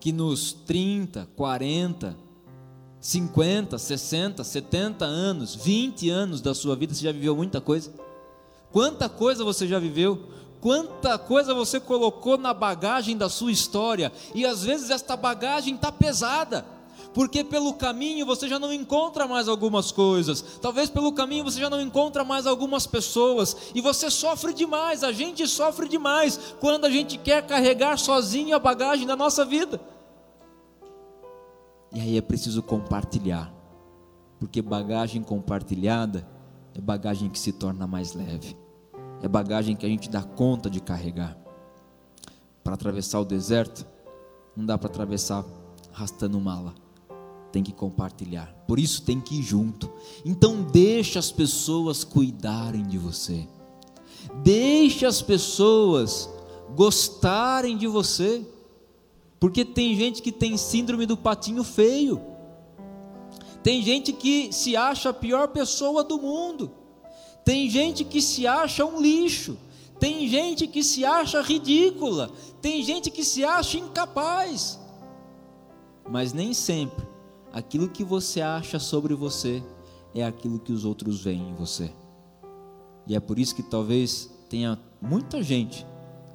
que 0.00 0.12
nos 0.12 0.52
30, 0.52 1.28
40, 1.36 2.16
50, 3.00 3.78
60, 3.78 4.44
70 4.44 5.04
anos, 5.04 5.54
20 5.54 6.10
anos 6.10 6.40
da 6.40 6.54
sua 6.54 6.76
vida 6.76 6.94
você 6.94 7.04
já 7.04 7.12
viveu 7.12 7.36
muita 7.36 7.60
coisa? 7.60 7.92
Quanta 8.72 9.08
coisa 9.08 9.44
você 9.44 9.66
já 9.66 9.78
viveu? 9.78 10.34
quanta 10.64 11.18
coisa 11.18 11.52
você 11.52 11.78
colocou 11.78 12.38
na 12.38 12.54
bagagem 12.54 13.18
da 13.18 13.28
sua 13.28 13.52
história, 13.52 14.10
e 14.34 14.46
às 14.46 14.64
vezes 14.64 14.88
esta 14.88 15.14
bagagem 15.14 15.74
está 15.74 15.92
pesada, 15.92 16.64
porque 17.14 17.42
pelo 17.42 17.72
caminho 17.72 18.26
você 18.26 18.48
já 18.48 18.58
não 18.58 18.72
encontra 18.72 19.26
mais 19.26 19.48
algumas 19.48 19.90
coisas, 19.90 20.58
talvez 20.60 20.90
pelo 20.90 21.12
caminho 21.12 21.44
você 21.44 21.60
já 21.60 21.70
não 21.70 21.80
encontra 21.80 22.24
mais 22.24 22.46
algumas 22.46 22.86
pessoas, 22.86 23.56
e 23.74 23.80
você 23.80 24.10
sofre 24.10 24.52
demais, 24.52 25.02
a 25.02 25.12
gente 25.12 25.46
sofre 25.46 25.88
demais 25.88 26.38
quando 26.60 26.84
a 26.84 26.90
gente 26.90 27.16
quer 27.16 27.46
carregar 27.46 27.96
sozinho 27.96 28.54
a 28.54 28.58
bagagem 28.58 29.06
da 29.06 29.16
nossa 29.16 29.44
vida. 29.44 29.80
E 31.94 32.00
aí 32.00 32.18
é 32.18 32.20
preciso 32.20 32.62
compartilhar, 32.62 33.54
porque 34.38 34.60
bagagem 34.60 35.22
compartilhada 35.22 36.28
é 36.76 36.80
bagagem 36.80 37.30
que 37.30 37.38
se 37.38 37.52
torna 37.52 37.86
mais 37.86 38.12
leve 38.12 38.64
é 39.24 39.28
bagagem 39.28 39.74
que 39.74 39.86
a 39.86 39.88
gente 39.88 40.10
dá 40.10 40.22
conta 40.22 40.68
de 40.68 40.80
carregar. 40.80 41.34
Para 42.62 42.74
atravessar 42.74 43.20
o 43.20 43.24
deserto, 43.24 43.86
não 44.54 44.66
dá 44.66 44.76
para 44.76 44.90
atravessar 44.90 45.42
arrastando 45.94 46.38
mala. 46.38 46.74
Tem 47.54 47.62
que 47.62 47.72
compartilhar. 47.72 48.52
Por 48.66 48.80
isso 48.80 49.02
tem 49.02 49.20
que 49.20 49.36
ir 49.36 49.42
junto. 49.42 49.88
Então 50.24 50.60
deixa 50.60 51.20
as 51.20 51.30
pessoas 51.30 52.02
cuidarem 52.02 52.82
de 52.82 52.98
você. 52.98 53.46
Deixa 54.42 55.06
as 55.06 55.22
pessoas 55.22 56.28
gostarem 56.74 57.78
de 57.78 57.86
você. 57.86 58.44
Porque 59.38 59.64
tem 59.64 59.94
gente 59.94 60.20
que 60.20 60.32
tem 60.32 60.56
síndrome 60.56 61.06
do 61.06 61.16
patinho 61.16 61.62
feio. 61.62 62.20
Tem 63.62 63.80
gente 63.82 64.12
que 64.12 64.52
se 64.52 64.74
acha 64.74 65.10
a 65.10 65.14
pior 65.14 65.46
pessoa 65.46 66.02
do 66.02 66.20
mundo. 66.20 66.72
Tem 67.44 67.70
gente 67.70 68.04
que 68.04 68.20
se 68.20 68.48
acha 68.48 68.84
um 68.84 69.00
lixo, 69.00 69.56
tem 70.00 70.26
gente 70.26 70.66
que 70.66 70.82
se 70.82 71.04
acha 71.04 71.40
ridícula, 71.40 72.32
tem 72.60 72.82
gente 72.82 73.12
que 73.12 73.22
se 73.22 73.44
acha 73.44 73.78
incapaz. 73.78 74.80
Mas 76.10 76.32
nem 76.32 76.52
sempre 76.52 77.13
aquilo 77.54 77.88
que 77.88 78.02
você 78.02 78.40
acha 78.40 78.80
sobre 78.80 79.14
você 79.14 79.62
é 80.12 80.24
aquilo 80.24 80.58
que 80.58 80.72
os 80.72 80.84
outros 80.84 81.22
veem 81.22 81.50
em 81.50 81.54
você. 81.54 81.88
E 83.06 83.14
é 83.14 83.20
por 83.20 83.38
isso 83.38 83.54
que 83.54 83.62
talvez 83.62 84.28
tenha 84.50 84.76
muita 85.00 85.40
gente 85.40 85.86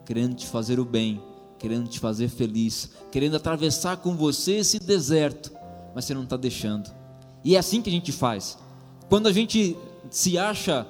querendo 0.06 0.34
te 0.34 0.48
fazer 0.48 0.80
o 0.80 0.86
bem, 0.86 1.22
querendo 1.58 1.90
te 1.90 2.00
fazer 2.00 2.30
feliz, 2.30 2.92
querendo 3.12 3.36
atravessar 3.36 3.98
com 3.98 4.16
você 4.16 4.54
esse 4.54 4.80
deserto, 4.80 5.52
mas 5.94 6.06
você 6.06 6.14
não 6.14 6.24
está 6.24 6.38
deixando. 6.38 6.90
E 7.44 7.58
é 7.58 7.60
assim 7.60 7.82
que 7.82 7.90
a 7.90 7.94
gente 7.94 8.14
faz. 8.14 8.58
Quando 9.10 9.28
a 9.28 9.34
gente 9.34 9.78
se 10.10 10.38
acha 10.38 10.88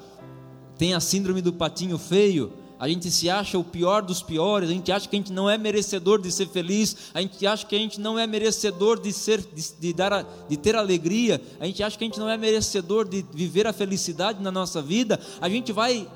tem 0.77 0.93
a 0.93 0.99
síndrome 0.99 1.41
do 1.41 1.51
patinho 1.51 1.97
feio, 1.97 2.53
a 2.79 2.87
gente 2.87 3.11
se 3.11 3.29
acha 3.29 3.59
o 3.59 3.63
pior 3.63 4.01
dos 4.01 4.23
piores, 4.23 4.69
a 4.69 4.73
gente 4.73 4.89
acha 4.89 5.07
que 5.07 5.13
a 5.13 5.19
gente 5.19 5.33
não 5.33 5.49
é 5.49 5.57
merecedor 5.57 6.21
de 6.21 6.31
ser 6.31 6.47
feliz, 6.47 6.95
a 7.13 7.21
gente 7.21 7.45
acha 7.45 7.65
que 7.65 7.75
a 7.75 7.79
gente 7.79 7.99
não 7.99 8.17
é 8.17 8.25
merecedor 8.25 9.01
de 9.01 9.11
ser, 9.11 9.41
de, 9.41 9.73
de 9.77 9.93
dar, 9.93 10.13
a, 10.13 10.25
de 10.47 10.55
ter 10.55 10.77
alegria, 10.77 11.41
a 11.59 11.65
gente 11.65 11.83
acha 11.83 11.97
que 11.97 12.05
a 12.05 12.07
gente 12.07 12.17
não 12.17 12.29
é 12.29 12.37
merecedor 12.37 13.05
de 13.05 13.25
viver 13.33 13.67
a 13.67 13.73
felicidade 13.73 14.41
na 14.41 14.49
nossa 14.49 14.81
vida, 14.81 15.19
a 15.41 15.49
gente 15.49 15.73
vai, 15.73 16.07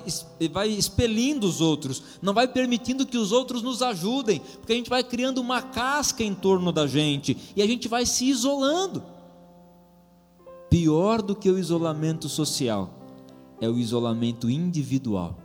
vai 0.49 0.69
expelindo 0.69 1.45
os 1.45 1.59
outros, 1.59 2.01
não 2.21 2.33
vai 2.33 2.47
permitindo 2.47 3.05
que 3.05 3.17
os 3.17 3.33
outros 3.33 3.61
nos 3.61 3.81
ajudem, 3.81 4.39
porque 4.39 4.71
a 4.71 4.75
gente 4.77 4.89
vai 4.89 5.03
criando 5.03 5.41
uma 5.41 5.61
casca 5.61 6.23
em 6.23 6.33
torno 6.33 6.71
da 6.71 6.87
gente 6.87 7.37
e 7.57 7.61
a 7.61 7.67
gente 7.67 7.89
vai 7.89 8.05
se 8.05 8.23
isolando. 8.29 9.03
Pior 10.69 11.21
do 11.21 11.35
que 11.35 11.49
o 11.49 11.59
isolamento 11.59 12.29
social 12.29 13.03
é 13.59 13.67
o 13.67 13.77
isolamento 13.77 14.49
individual, 14.49 15.42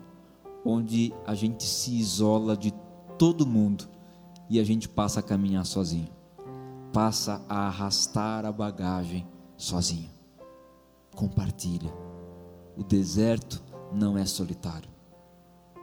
onde 0.71 1.15
a 1.27 1.35
gente 1.35 1.65
se 1.65 1.95
isola 1.95 2.55
de 2.55 2.75
todo 3.19 3.47
mundo 3.47 3.89
e 4.51 4.61
a 4.61 4.65
gente 4.65 4.87
passa 4.87 5.21
a 5.21 5.23
caminhar 5.23 5.65
sozinho, 5.65 6.09
passa 6.93 7.43
a 7.49 7.69
arrastar 7.69 8.45
a 8.45 8.53
bagagem 8.53 9.27
sozinho. 9.57 10.11
Compartilha. 11.17 11.91
O 12.77 12.85
deserto 12.85 13.63
não 13.93 14.19
é 14.19 14.27
solitário. 14.27 14.91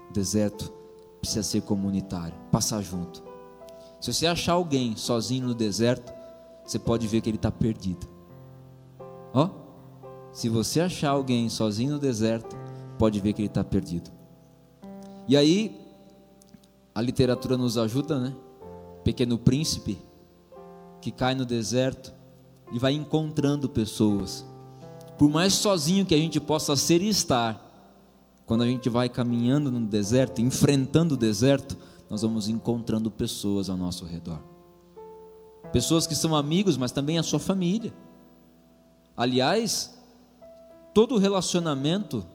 O 0.09 0.13
deserto 0.13 0.71
precisa 1.19 1.41
ser 1.41 1.63
comunitário, 1.63 2.37
passar 2.51 2.81
junto. 2.83 3.23
Se 3.99 4.13
você 4.13 4.27
achar 4.27 4.53
alguém 4.53 4.95
sozinho 4.95 5.47
no 5.47 5.55
deserto, 5.55 6.13
você 6.63 6.77
pode 6.77 7.07
ver 7.07 7.21
que 7.21 7.29
ele 7.29 7.37
está 7.37 7.51
perdido. 7.51 8.07
Ó, 9.33 9.45
oh, 9.45 9.49
se 10.31 10.47
você 10.47 10.79
achar 10.79 11.09
alguém 11.09 11.49
sozinho 11.49 11.93
no 11.93 11.99
deserto, 11.99 12.55
pode 12.99 13.19
ver 13.19 13.33
que 13.33 13.41
ele 13.41 13.47
está 13.47 13.63
perdido. 13.63 14.11
E 15.27 15.35
aí, 15.35 15.79
a 16.93 17.01
literatura 17.01 17.57
nos 17.57 17.77
ajuda, 17.77 18.19
né? 18.19 18.35
Pequeno 19.03 19.37
príncipe, 19.37 19.97
que 21.01 21.11
cai 21.11 21.35
no 21.35 21.45
deserto 21.45 22.13
e 22.71 22.79
vai 22.79 22.93
encontrando 22.93 23.69
pessoas. 23.69 24.45
Por 25.17 25.29
mais 25.29 25.53
sozinho 25.53 26.05
que 26.05 26.15
a 26.15 26.17
gente 26.17 26.39
possa 26.39 26.75
ser 26.75 27.01
e 27.01 27.09
estar, 27.09 27.61
quando 28.45 28.63
a 28.63 28.67
gente 28.67 28.89
vai 28.89 29.07
caminhando 29.07 29.71
no 29.71 29.85
deserto, 29.87 30.41
enfrentando 30.41 31.15
o 31.15 31.17
deserto, 31.17 31.77
nós 32.09 32.21
vamos 32.21 32.47
encontrando 32.47 33.09
pessoas 33.09 33.69
ao 33.69 33.77
nosso 33.77 34.05
redor. 34.05 34.39
Pessoas 35.71 36.05
que 36.05 36.15
são 36.15 36.35
amigos, 36.35 36.77
mas 36.77 36.91
também 36.91 37.17
a 37.17 37.23
sua 37.23 37.39
família. 37.39 37.93
Aliás, 39.15 39.97
todo 40.93 41.17
relacionamento 41.17 42.25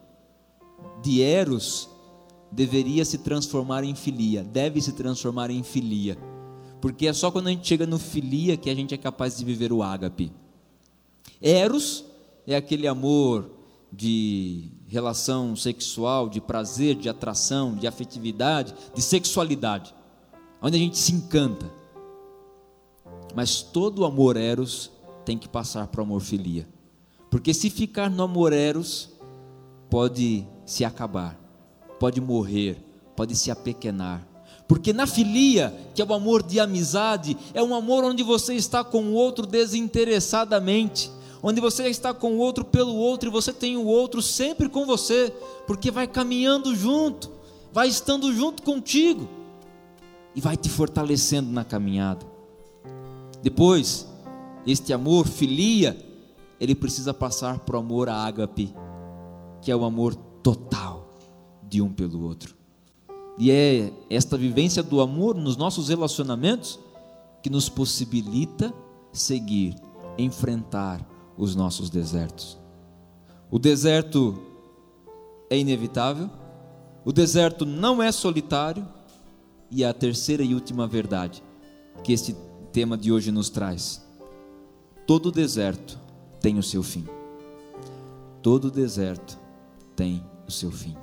de 1.02 1.22
Eros 1.22 1.89
deveria 2.50 3.04
se 3.04 3.18
transformar 3.18 3.84
em 3.84 3.94
filia, 3.94 4.42
deve 4.42 4.80
se 4.80 4.92
transformar 4.92 5.50
em 5.50 5.62
filia. 5.62 6.16
Porque 6.80 7.06
é 7.06 7.12
só 7.12 7.30
quando 7.30 7.48
a 7.48 7.50
gente 7.50 7.66
chega 7.66 7.86
no 7.86 7.98
filia 7.98 8.56
que 8.56 8.70
a 8.70 8.74
gente 8.74 8.94
é 8.94 8.98
capaz 8.98 9.36
de 9.36 9.44
viver 9.44 9.72
o 9.72 9.82
ágape. 9.82 10.32
Eros 11.40 12.04
é 12.46 12.56
aquele 12.56 12.86
amor 12.86 13.50
de 13.92 14.70
relação 14.86 15.54
sexual, 15.54 16.28
de 16.28 16.40
prazer, 16.40 16.94
de 16.94 17.08
atração, 17.08 17.74
de 17.74 17.86
afetividade, 17.86 18.74
de 18.94 19.02
sexualidade, 19.02 19.94
onde 20.62 20.76
a 20.76 20.80
gente 20.80 20.98
se 20.98 21.12
encanta. 21.12 21.70
Mas 23.34 23.62
todo 23.62 24.04
amor 24.04 24.36
eros 24.36 24.90
tem 25.24 25.38
que 25.38 25.48
passar 25.48 25.86
para 25.88 26.00
o 26.00 26.04
amor 26.04 26.20
filia. 26.20 26.68
Porque 27.30 27.54
se 27.54 27.70
ficar 27.70 28.10
no 28.10 28.22
amor 28.22 28.52
eros, 28.52 29.10
pode 29.88 30.46
se 30.64 30.84
acabar, 30.84 31.38
pode 32.00 32.18
morrer, 32.18 32.82
pode 33.14 33.36
se 33.36 33.50
apequenar. 33.50 34.26
Porque 34.66 34.92
na 34.92 35.06
filia, 35.06 35.76
que 35.94 36.00
é 36.00 36.04
o 36.04 36.14
amor 36.14 36.42
de 36.42 36.58
amizade, 36.58 37.36
é 37.52 37.62
um 37.62 37.74
amor 37.74 38.02
onde 38.04 38.22
você 38.22 38.54
está 38.54 38.82
com 38.82 39.02
o 39.02 39.12
outro 39.12 39.46
desinteressadamente, 39.46 41.10
onde 41.42 41.60
você 41.60 41.88
está 41.88 42.14
com 42.14 42.32
o 42.32 42.38
outro 42.38 42.64
pelo 42.64 42.94
outro 42.94 43.28
e 43.28 43.32
você 43.32 43.52
tem 43.52 43.76
o 43.76 43.84
outro 43.84 44.22
sempre 44.22 44.68
com 44.68 44.86
você, 44.86 45.32
porque 45.66 45.90
vai 45.90 46.06
caminhando 46.06 46.74
junto, 46.74 47.30
vai 47.70 47.88
estando 47.88 48.32
junto 48.32 48.62
contigo 48.62 49.28
e 50.34 50.40
vai 50.40 50.56
te 50.56 50.70
fortalecendo 50.70 51.50
na 51.52 51.64
caminhada. 51.64 52.24
Depois, 53.42 54.06
este 54.66 54.92
amor, 54.92 55.26
filia, 55.26 55.98
ele 56.58 56.74
precisa 56.74 57.12
passar 57.12 57.58
para 57.58 57.76
o 57.76 57.80
amor 57.80 58.08
ágape, 58.08 58.72
que 59.60 59.70
é 59.70 59.76
o 59.76 59.84
amor 59.84 60.14
total 60.14 60.99
de 61.70 61.80
um 61.80 61.90
pelo 61.92 62.22
outro. 62.22 62.54
E 63.38 63.50
é 63.50 63.92
esta 64.10 64.36
vivência 64.36 64.82
do 64.82 65.00
amor 65.00 65.34
nos 65.34 65.56
nossos 65.56 65.88
relacionamentos 65.88 66.78
que 67.42 67.48
nos 67.48 67.68
possibilita 67.68 68.74
seguir, 69.12 69.74
enfrentar 70.18 71.00
os 71.38 71.54
nossos 71.54 71.88
desertos. 71.88 72.58
O 73.50 73.58
deserto 73.58 74.38
é 75.48 75.56
inevitável, 75.56 76.28
o 77.04 77.12
deserto 77.12 77.64
não 77.64 78.02
é 78.02 78.12
solitário, 78.12 78.86
e 79.70 79.84
é 79.84 79.88
a 79.88 79.94
terceira 79.94 80.42
e 80.42 80.52
última 80.52 80.86
verdade 80.86 81.42
que 82.02 82.12
este 82.12 82.34
tema 82.72 82.98
de 82.98 83.12
hoje 83.12 83.30
nos 83.30 83.48
traz. 83.48 84.04
Todo 85.06 85.30
deserto 85.30 85.98
tem 86.40 86.58
o 86.58 86.62
seu 86.62 86.82
fim. 86.82 87.06
Todo 88.42 88.70
deserto 88.70 89.38
tem 89.94 90.22
o 90.46 90.50
seu 90.50 90.70
fim. 90.70 90.96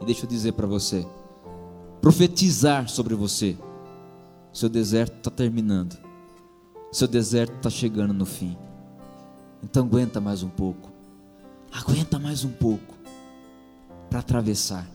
E 0.00 0.04
deixa 0.04 0.24
eu 0.24 0.28
dizer 0.28 0.52
para 0.52 0.66
você, 0.66 1.06
profetizar 2.00 2.88
sobre 2.88 3.14
você. 3.14 3.56
Seu 4.52 4.68
deserto 4.68 5.16
está 5.18 5.30
terminando. 5.30 5.98
Seu 6.92 7.08
deserto 7.08 7.56
está 7.56 7.70
chegando 7.70 8.12
no 8.12 8.24
fim. 8.24 8.56
Então 9.62 9.84
aguenta 9.84 10.20
mais 10.20 10.42
um 10.42 10.48
pouco. 10.48 10.90
Aguenta 11.72 12.18
mais 12.18 12.44
um 12.44 12.50
pouco 12.50 12.94
para 14.08 14.20
atravessar. 14.20 14.88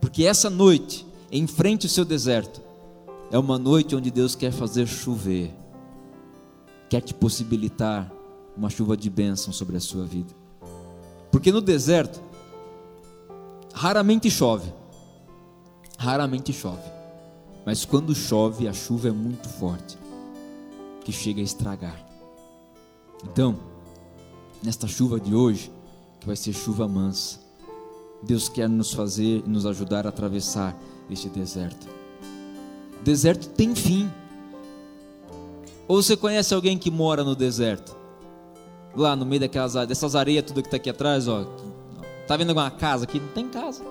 Porque 0.00 0.24
essa 0.24 0.48
noite, 0.48 1.04
em 1.32 1.46
frente 1.46 1.86
ao 1.86 1.90
seu 1.90 2.04
deserto, 2.04 2.60
é 3.32 3.38
uma 3.38 3.58
noite 3.58 3.96
onde 3.96 4.10
Deus 4.10 4.34
quer 4.34 4.52
fazer 4.52 4.86
chover. 4.86 5.52
Quer 6.88 7.00
te 7.00 7.14
possibilitar 7.14 8.10
uma 8.56 8.70
chuva 8.70 8.96
de 8.96 9.08
bênção 9.10 9.52
sobre 9.52 9.76
a 9.76 9.80
sua 9.80 10.04
vida. 10.04 10.32
Porque 11.32 11.50
no 11.50 11.60
deserto 11.60 12.20
raramente 13.72 14.30
chove. 14.30 14.72
Raramente 15.98 16.52
chove. 16.52 17.00
Mas 17.64 17.84
quando 17.84 18.14
chove, 18.14 18.66
a 18.66 18.72
chuva 18.72 19.08
é 19.08 19.12
muito 19.12 19.48
forte, 19.48 19.98
que 21.04 21.12
chega 21.12 21.40
a 21.40 21.44
estragar. 21.44 22.06
Então, 23.24 23.58
nesta 24.62 24.86
chuva 24.86 25.20
de 25.20 25.34
hoje, 25.34 25.70
que 26.18 26.26
vai 26.26 26.36
ser 26.36 26.52
chuva 26.52 26.88
mansa, 26.88 27.38
Deus 28.22 28.48
quer 28.48 28.68
nos 28.68 28.92
fazer 28.92 29.42
e 29.44 29.48
nos 29.48 29.66
ajudar 29.66 30.06
a 30.06 30.10
atravessar 30.10 30.76
este 31.10 31.28
deserto. 31.28 31.88
Deserto 33.02 33.48
tem 33.50 33.74
fim. 33.74 34.10
Ou 35.88 36.02
você 36.02 36.16
conhece 36.16 36.54
alguém 36.54 36.78
que 36.78 36.90
mora 36.90 37.24
no 37.24 37.34
deserto? 37.34 37.96
Lá 38.94 39.16
no 39.16 39.24
meio 39.24 39.40
daquelas 39.40 39.74
dessas 39.86 40.14
areias 40.14 40.44
tudo 40.44 40.62
que 40.62 40.68
está 40.68 40.76
aqui 40.76 40.90
atrás, 40.90 41.26
ó. 41.28 41.46
Tá 42.30 42.36
vendo 42.36 42.50
alguma 42.50 42.70
casa 42.70 43.02
aqui? 43.02 43.18
Não 43.18 43.26
tem 43.26 43.48
casa. 43.48 43.82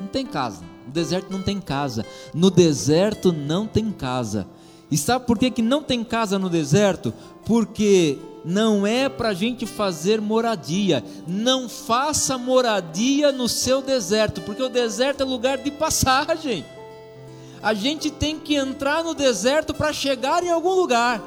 Não 0.00 0.08
tem 0.08 0.26
casa. 0.26 0.60
No 0.84 0.92
deserto 0.92 1.30
não 1.30 1.40
tem 1.40 1.60
casa. 1.60 2.04
No 2.34 2.50
deserto 2.50 3.32
não 3.32 3.64
tem 3.64 3.92
casa. 3.92 4.48
E 4.90 4.98
sabe 4.98 5.24
por 5.24 5.38
que, 5.38 5.52
que 5.52 5.62
não 5.62 5.80
tem 5.80 6.02
casa 6.02 6.36
no 6.36 6.50
deserto? 6.50 7.14
Porque 7.46 8.18
não 8.44 8.84
é 8.84 9.08
para 9.08 9.28
a 9.28 9.34
gente 9.34 9.66
fazer 9.66 10.20
moradia. 10.20 11.04
Não 11.28 11.68
faça 11.68 12.36
moradia 12.36 13.30
no 13.30 13.48
seu 13.48 13.80
deserto, 13.80 14.40
porque 14.40 14.64
o 14.64 14.68
deserto 14.68 15.20
é 15.20 15.24
lugar 15.24 15.58
de 15.58 15.70
passagem. 15.70 16.64
A 17.62 17.72
gente 17.72 18.10
tem 18.10 18.36
que 18.36 18.56
entrar 18.56 19.04
no 19.04 19.14
deserto 19.14 19.72
para 19.72 19.92
chegar 19.92 20.42
em 20.42 20.50
algum 20.50 20.74
lugar. 20.74 21.22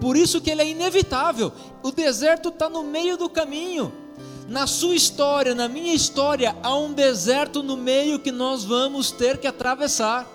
Por 0.00 0.16
isso 0.16 0.40
que 0.40 0.50
ele 0.50 0.62
é 0.62 0.68
inevitável. 0.68 1.50
O 1.82 1.90
deserto 1.90 2.50
está 2.50 2.68
no 2.68 2.84
meio 2.84 3.16
do 3.16 3.28
caminho. 3.28 4.03
Na 4.48 4.66
sua 4.66 4.94
história, 4.94 5.54
na 5.54 5.68
minha 5.68 5.94
história, 5.94 6.54
há 6.62 6.76
um 6.76 6.92
deserto 6.92 7.62
no 7.62 7.78
meio 7.78 8.18
que 8.18 8.30
nós 8.30 8.62
vamos 8.62 9.10
ter 9.10 9.38
que 9.38 9.46
atravessar. 9.46 10.28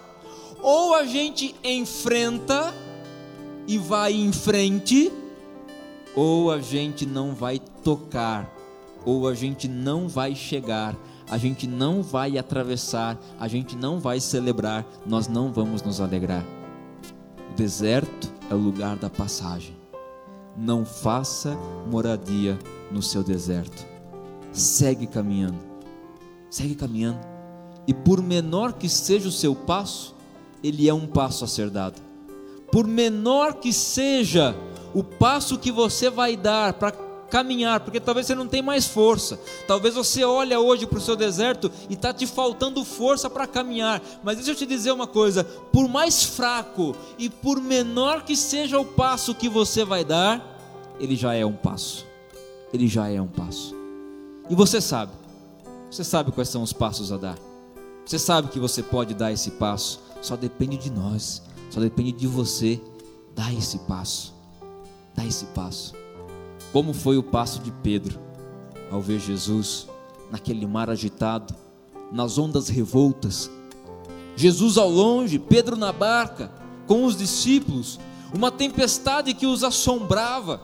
Ou 0.61 0.95
a 0.95 1.05
gente 1.05 1.55
enfrenta 1.63 2.73
e 3.67 3.77
vai 3.77 4.13
em 4.13 4.31
frente, 4.31 5.11
ou 6.15 6.51
a 6.51 6.59
gente 6.59 7.05
não 7.05 7.35
vai 7.35 7.59
tocar, 7.59 8.51
ou 9.05 9.27
a 9.27 9.35
gente 9.35 9.67
não 9.67 10.07
vai 10.07 10.33
chegar, 10.33 10.97
a 11.29 11.37
gente 11.37 11.67
não 11.67 12.01
vai 12.01 12.35
atravessar, 12.35 13.15
a 13.39 13.47
gente 13.47 13.75
não 13.75 13.99
vai 13.99 14.19
celebrar, 14.19 14.85
nós 15.05 15.27
não 15.27 15.53
vamos 15.53 15.83
nos 15.83 16.01
alegrar. 16.01 16.43
O 17.51 17.55
deserto 17.55 18.33
é 18.49 18.55
o 18.55 18.57
lugar 18.57 18.95
da 18.95 19.09
passagem. 19.09 19.77
Não 20.57 20.83
faça 20.83 21.55
moradia 21.89 22.57
no 22.91 23.03
seu 23.03 23.23
deserto 23.23 23.98
segue 24.51 25.07
caminhando, 25.07 25.59
segue 26.49 26.75
caminhando, 26.75 27.19
e 27.87 27.93
por 27.93 28.21
menor 28.21 28.73
que 28.73 28.87
seja 28.87 29.27
o 29.27 29.31
seu 29.31 29.55
passo, 29.55 30.15
ele 30.63 30.87
é 30.87 30.93
um 30.93 31.07
passo 31.07 31.43
a 31.43 31.47
ser 31.47 31.69
dado. 31.69 32.01
Por 32.71 32.85
menor 32.85 33.55
que 33.55 33.73
seja 33.73 34.55
o 34.93 35.03
passo 35.03 35.57
que 35.57 35.71
você 35.71 36.09
vai 36.09 36.37
dar 36.37 36.73
para 36.73 36.91
caminhar, 37.29 37.79
porque 37.79 37.99
talvez 37.99 38.27
você 38.27 38.35
não 38.35 38.47
tenha 38.47 38.63
mais 38.63 38.85
força. 38.85 39.39
Talvez 39.67 39.95
você 39.95 40.23
olha 40.23 40.59
hoje 40.59 40.85
para 40.85 40.97
o 40.97 41.01
seu 41.01 41.15
deserto 41.15 41.71
e 41.89 41.93
está 41.93 42.13
te 42.13 42.27
faltando 42.27 42.83
força 42.83 43.29
para 43.29 43.47
caminhar. 43.47 44.01
Mas 44.23 44.37
deixa 44.37 44.51
eu 44.51 44.55
te 44.55 44.65
dizer 44.65 44.91
uma 44.91 45.07
coisa: 45.07 45.43
por 45.43 45.87
mais 45.87 46.23
fraco 46.23 46.95
e 47.17 47.29
por 47.29 47.61
menor 47.61 48.23
que 48.23 48.35
seja 48.35 48.79
o 48.79 48.85
passo 48.85 49.33
que 49.33 49.47
você 49.47 49.85
vai 49.85 50.03
dar, 50.03 50.59
ele 50.99 51.15
já 51.15 51.33
é 51.33 51.45
um 51.45 51.53
passo. 51.53 52.05
Ele 52.73 52.87
já 52.87 53.09
é 53.09 53.21
um 53.21 53.27
passo. 53.27 53.78
E 54.49 54.55
você 54.55 54.81
sabe, 54.81 55.11
você 55.91 56.03
sabe 56.03 56.31
quais 56.31 56.49
são 56.49 56.63
os 56.63 56.73
passos 56.73 57.11
a 57.11 57.17
dar. 57.17 57.37
Você 58.03 58.17
sabe 58.17 58.47
que 58.47 58.59
você 58.59 58.81
pode 58.81 59.13
dar 59.13 59.31
esse 59.31 59.51
passo, 59.51 60.01
só 60.21 60.35
depende 60.35 60.75
de 60.77 60.89
nós, 60.89 61.43
só 61.69 61.79
depende 61.79 62.11
de 62.11 62.25
você. 62.25 62.81
Dá 63.35 63.53
esse 63.53 63.77
passo, 63.79 64.33
dá 65.15 65.23
esse 65.23 65.45
passo. 65.47 65.93
Como 66.73 66.93
foi 66.93 67.17
o 67.17 67.23
passo 67.23 67.59
de 67.59 67.71
Pedro 67.71 68.19
ao 68.91 68.99
ver 68.99 69.19
Jesus 69.19 69.87
naquele 70.31 70.65
mar 70.65 70.89
agitado, 70.89 71.55
nas 72.11 72.37
ondas 72.37 72.69
revoltas. 72.69 73.49
Jesus 74.35 74.77
ao 74.77 74.89
longe, 74.89 75.37
Pedro 75.37 75.75
na 75.75 75.91
barca, 75.91 76.51
com 76.87 77.05
os 77.05 77.15
discípulos, 77.15 77.99
uma 78.33 78.51
tempestade 78.51 79.33
que 79.33 79.45
os 79.45 79.63
assombrava 79.63 80.61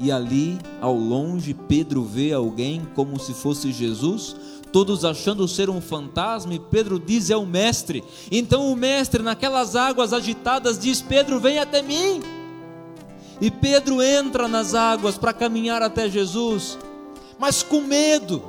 e 0.00 0.10
ali, 0.10 0.58
ao 0.80 0.94
longe, 0.94 1.52
Pedro 1.52 2.02
vê 2.02 2.32
alguém 2.32 2.88
como 2.94 3.20
se 3.20 3.34
fosse 3.34 3.70
Jesus, 3.70 4.34
todos 4.72 5.04
achando 5.04 5.46
ser 5.46 5.68
um 5.68 5.80
fantasma, 5.80 6.54
e 6.54 6.58
Pedro 6.58 6.98
diz: 6.98 7.28
É 7.28 7.36
o 7.36 7.44
Mestre. 7.44 8.02
Então 8.30 8.72
o 8.72 8.76
Mestre, 8.76 9.22
naquelas 9.22 9.76
águas 9.76 10.14
agitadas, 10.14 10.78
diz: 10.78 11.02
Pedro, 11.02 11.38
vem 11.38 11.58
até 11.58 11.82
mim. 11.82 12.22
E 13.42 13.50
Pedro 13.50 14.02
entra 14.02 14.48
nas 14.48 14.74
águas 14.74 15.18
para 15.18 15.34
caminhar 15.34 15.82
até 15.82 16.08
Jesus, 16.08 16.78
mas 17.38 17.62
com 17.62 17.82
medo, 17.82 18.42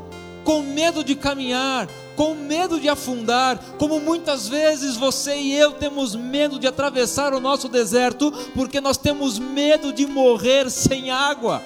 com 0.46 0.62
medo 0.62 1.04
de 1.04 1.16
caminhar, 1.16 1.88
com 2.22 2.36
medo 2.36 2.80
de 2.80 2.88
afundar, 2.88 3.58
como 3.80 4.00
muitas 4.00 4.48
vezes 4.48 4.96
você 4.96 5.36
e 5.36 5.56
eu 5.56 5.72
temos 5.72 6.14
medo 6.14 6.60
de 6.60 6.68
atravessar 6.68 7.34
o 7.34 7.40
nosso 7.40 7.68
deserto, 7.68 8.32
porque 8.54 8.80
nós 8.80 8.96
temos 8.96 9.40
medo 9.40 9.92
de 9.92 10.06
morrer 10.06 10.70
sem 10.70 11.10
água. 11.10 11.64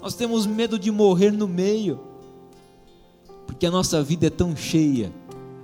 Nós 0.00 0.14
temos 0.14 0.46
medo 0.46 0.78
de 0.78 0.92
morrer 0.92 1.32
no 1.32 1.48
meio, 1.48 1.98
porque 3.48 3.66
a 3.66 3.70
nossa 3.72 4.00
vida 4.00 4.28
é 4.28 4.30
tão 4.30 4.54
cheia, 4.54 5.12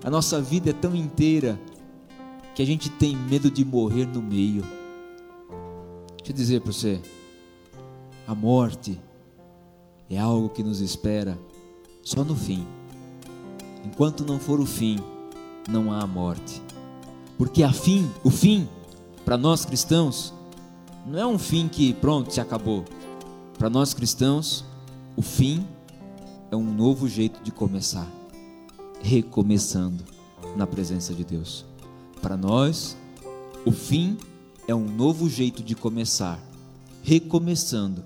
a 0.03 0.11
nossa 0.11 0.40
vida 0.40 0.71
é 0.71 0.73
tão 0.73 0.92
inteira, 0.92 1.61
que 2.53 2.62
a 2.62 2.66
gente 2.66 2.90
tem 2.90 3.16
medo 3.16 3.49
de 3.49 3.64
morrer 3.64 4.07
no 4.07 4.21
meio. 4.21 4.64
Deixa 6.16 6.33
eu 6.33 6.35
dizer 6.35 6.61
para 6.61 6.73
você, 6.73 7.01
a 8.27 8.35
morte 8.35 9.01
é 10.11 10.18
algo 10.18 10.49
que 10.49 10.64
nos 10.64 10.81
espera 10.81 11.38
só 12.02 12.24
no 12.24 12.34
fim. 12.34 12.66
Enquanto 13.84 14.24
não 14.24 14.38
for 14.38 14.60
o 14.60 14.66
fim, 14.66 14.98
não 15.68 15.92
há 15.92 16.02
a 16.02 16.06
morte. 16.06 16.62
Porque 17.38 17.62
a 17.62 17.72
fim, 17.72 18.10
o 18.22 18.30
fim, 18.30 18.68
para 19.24 19.36
nós 19.36 19.64
cristãos, 19.64 20.32
não 21.06 21.18
é 21.18 21.26
um 21.26 21.38
fim 21.38 21.68
que 21.68 21.92
pronto, 21.94 22.32
se 22.32 22.40
acabou. 22.40 22.84
Para 23.58 23.68
nós 23.68 23.94
cristãos, 23.94 24.64
o 25.16 25.22
fim 25.22 25.66
é 26.50 26.56
um 26.56 26.72
novo 26.72 27.08
jeito 27.08 27.42
de 27.42 27.50
começar, 27.50 28.06
recomeçando 29.00 30.04
na 30.56 30.66
presença 30.66 31.14
de 31.14 31.24
Deus. 31.24 31.64
Para 32.20 32.36
nós, 32.36 32.96
o 33.64 33.72
fim 33.72 34.16
é 34.68 34.74
um 34.74 34.86
novo 34.86 35.28
jeito 35.28 35.62
de 35.62 35.74
começar, 35.74 36.38
recomeçando 37.02 38.04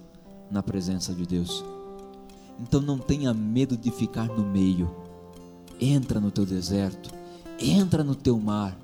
na 0.50 0.62
presença 0.62 1.12
de 1.12 1.26
Deus. 1.26 1.64
Então 2.60 2.80
não 2.80 2.98
tenha 2.98 3.32
medo 3.34 3.76
de 3.76 3.90
ficar 3.90 4.28
no 4.28 4.44
meio. 4.44 4.94
Entra 5.80 6.18
no 6.20 6.30
teu 6.30 6.46
deserto, 6.46 7.10
entra 7.60 8.02
no 8.02 8.14
teu 8.14 8.38
mar. 8.38 8.76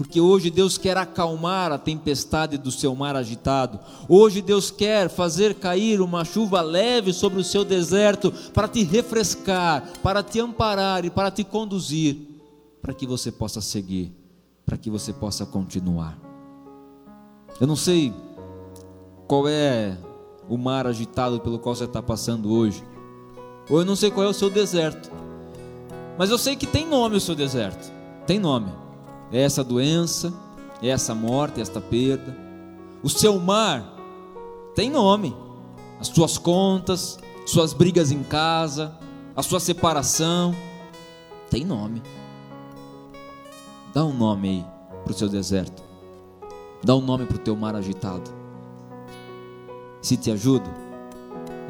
Porque 0.00 0.18
hoje 0.18 0.48
Deus 0.48 0.78
quer 0.78 0.96
acalmar 0.96 1.70
a 1.70 1.76
tempestade 1.76 2.56
do 2.56 2.70
seu 2.70 2.94
mar 2.94 3.14
agitado. 3.16 3.78
Hoje 4.08 4.40
Deus 4.40 4.70
quer 4.70 5.10
fazer 5.10 5.56
cair 5.56 6.00
uma 6.00 6.24
chuva 6.24 6.62
leve 6.62 7.12
sobre 7.12 7.38
o 7.38 7.44
seu 7.44 7.66
deserto 7.66 8.32
para 8.54 8.66
te 8.66 8.82
refrescar, 8.82 9.92
para 10.02 10.22
te 10.22 10.40
amparar 10.40 11.04
e 11.04 11.10
para 11.10 11.30
te 11.30 11.44
conduzir, 11.44 12.16
para 12.80 12.94
que 12.94 13.06
você 13.06 13.30
possa 13.30 13.60
seguir, 13.60 14.10
para 14.64 14.78
que 14.78 14.88
você 14.88 15.12
possa 15.12 15.44
continuar. 15.44 16.18
Eu 17.60 17.66
não 17.66 17.76
sei 17.76 18.10
qual 19.26 19.46
é 19.46 19.98
o 20.48 20.56
mar 20.56 20.86
agitado 20.86 21.40
pelo 21.40 21.58
qual 21.58 21.74
você 21.74 21.84
está 21.84 22.02
passando 22.02 22.50
hoje, 22.50 22.82
ou 23.70 23.78
eu 23.78 23.84
não 23.84 23.94
sei 23.96 24.10
qual 24.10 24.26
é 24.26 24.28
o 24.28 24.34
seu 24.34 24.50
deserto, 24.50 25.10
mas 26.18 26.28
eu 26.28 26.36
sei 26.36 26.56
que 26.56 26.66
tem 26.66 26.86
nome 26.86 27.16
o 27.16 27.20
seu 27.20 27.34
deserto, 27.34 27.90
tem 28.26 28.38
nome. 28.38 28.70
É 29.32 29.40
essa 29.40 29.62
doença, 29.62 30.32
é 30.82 30.88
essa 30.88 31.14
morte, 31.14 31.60
é 31.60 31.62
esta 31.62 31.80
perda. 31.80 32.36
O 33.02 33.08
seu 33.08 33.38
mar 33.38 33.96
tem 34.74 34.90
nome. 34.90 35.34
As 36.00 36.08
suas 36.08 36.36
contas, 36.36 37.18
suas 37.46 37.72
brigas 37.72 38.10
em 38.10 38.22
casa, 38.22 38.94
a 39.36 39.42
sua 39.42 39.60
separação, 39.60 40.54
tem 41.48 41.64
nome. 41.64 42.02
Dá 43.94 44.04
um 44.04 44.12
nome 44.12 44.48
aí 44.48 44.66
para 45.04 45.12
o 45.12 45.14
seu 45.14 45.28
deserto. 45.28 45.82
Dá 46.82 46.94
um 46.94 47.00
nome 47.00 47.26
para 47.26 47.36
o 47.36 47.40
teu 47.40 47.56
mar 47.56 47.74
agitado. 47.74 48.30
Se 50.00 50.16
te 50.16 50.30
ajudo, 50.30 50.68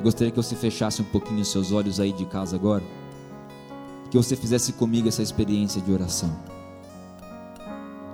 gostaria 0.03 0.31
que 0.31 0.37
você 0.37 0.55
fechasse 0.55 1.03
um 1.03 1.05
pouquinho 1.05 1.41
os 1.41 1.49
seus 1.49 1.73
olhos 1.73 2.01
aí 2.01 2.13
de 2.13 2.25
casa 2.25 2.57
agora. 2.57 2.83
Que 4.11 4.17
você 4.17 4.35
fizesse 4.35 4.73
comigo 4.73 5.09
essa 5.09 5.23
experiência 5.23 5.81
de 5.81 5.93
oração. 5.93 6.35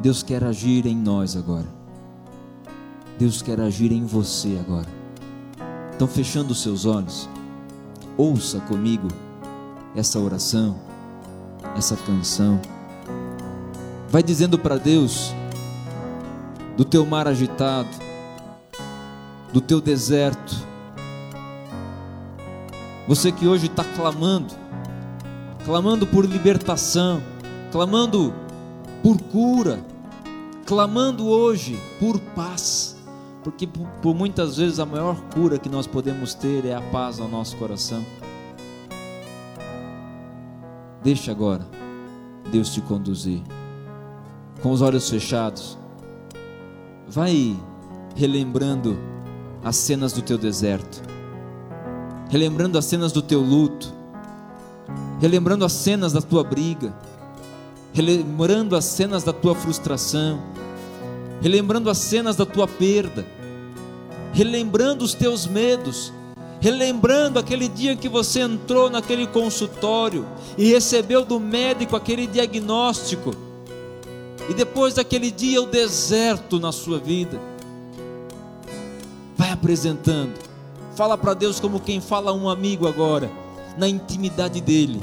Deus 0.01 0.23
quer 0.23 0.45
agir 0.45 0.87
em 0.87 0.97
nós 0.97 1.37
agora. 1.37 1.67
Deus 3.19 3.41
quer 3.41 3.61
agir 3.61 3.93
em 3.93 4.05
você 4.05 4.59
agora. 4.61 4.89
Então, 5.95 6.07
fechando 6.07 6.53
os 6.53 6.61
seus 6.63 6.85
olhos, 6.85 7.29
ouça 8.17 8.61
comigo 8.61 9.09
essa 9.95 10.19
oração, 10.19 10.77
essa 11.75 11.97
canção. 11.97 12.61
Vai 14.11 14.23
dizendo 14.23 14.59
para 14.59 14.77
Deus, 14.77 15.35
do 16.77 16.85
teu 16.85 17.07
mar 17.07 17.27
agitado, 17.27 17.89
do 19.51 19.61
teu 19.61 19.81
deserto, 19.81 20.55
você 23.07 23.31
que 23.31 23.47
hoje 23.47 23.67
está 23.67 23.85
clamando, 23.85 24.55
clamando 25.65 26.07
por 26.07 26.25
libertação, 26.25 27.23
clamando 27.71 28.35
por 29.03 29.21
cura, 29.21 29.79
clamando 30.65 31.27
hoje 31.27 31.79
por 32.01 32.19
paz, 32.19 32.97
porque 33.45 33.67
por, 33.67 34.15
muitas 34.15 34.57
vezes 34.57 34.81
a 34.81 34.87
maior 34.87 35.17
cura 35.35 35.59
que 35.59 35.69
nós 35.69 35.87
podemos 35.87 36.35
ter 36.35 36.65
é 36.65 36.75
a 36.75 36.81
paz 36.81 37.19
no 37.19 37.29
nosso 37.29 37.57
coração. 37.57 38.05
Deixa 41.03 41.31
agora 41.31 41.65
Deus 42.51 42.73
te 42.73 42.81
conduzir, 42.81 43.43
com 44.63 44.71
os 44.71 44.83
olhos 44.83 45.09
fechados, 45.09 45.79
vai 47.09 47.57
relembrando 48.15 48.99
as 49.63 49.77
cenas 49.77 50.13
do 50.13 50.23
teu 50.23 50.39
deserto, 50.39 51.03
relembrando 52.29 52.79
as 52.79 52.85
cenas 52.85 53.13
do 53.13 53.23
teu 53.23 53.41
luto, 53.41 53.93
relembrando 55.21 55.65
as 55.65 55.73
cenas 55.73 56.13
da 56.13 56.21
tua 56.21 56.45
briga 56.45 56.95
relembrando 57.97 58.77
as 58.77 58.85
cenas 58.85 59.25
da 59.25 59.33
tua 59.33 59.55
frustração, 59.55 60.39
relembrando 61.41 61.89
as 61.89 61.97
cenas 61.97 62.37
da 62.37 62.45
tua 62.45 62.69
perda, 62.69 63.27
relembrando 64.35 65.03
os 65.03 65.15
teus 65.15 65.47
medos, 65.47 66.13
relembrando 66.61 67.39
aquele 67.39 67.69
dia 67.69 67.97
que 67.97 68.07
você 68.07 68.41
entrou 68.41 68.91
naquele 68.91 69.27
consultório 69.27 70.27
e 70.59 70.67
recebeu 70.67 71.25
do 71.25 71.41
médico 71.41 71.97
aquele 71.97 72.27
diagnóstico, 72.27 73.35
e 74.51 74.53
depois 74.53 74.93
daquele 74.93 75.31
dia 75.31 75.63
o 75.63 75.67
deserto 75.67 76.61
na 76.61 76.73
sua 76.73 76.99
vida. 76.99 77.41
Vai 79.39 79.53
apresentando, 79.53 80.35
fala 80.97 81.19
para 81.19 81.35
Deus 81.35 81.61
como 81.61 81.79
quem 81.79 82.01
fala 82.01 82.31
a 82.31 82.35
um 82.35 82.49
amigo 82.49 82.89
agora, 82.89 83.31
na 83.77 83.87
intimidade 83.87 84.63
dele, 84.63 85.03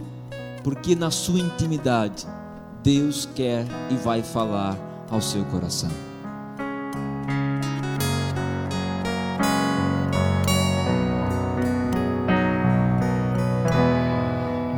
porque 0.64 0.96
na 0.96 1.12
sua 1.12 1.40
intimidade 1.40 2.26
Deus 2.82 3.30
quer 3.36 3.64
e 3.92 3.96
vai 3.96 4.24
falar 4.24 4.76
ao 5.12 5.22
seu 5.22 5.46
coração. 5.46 5.92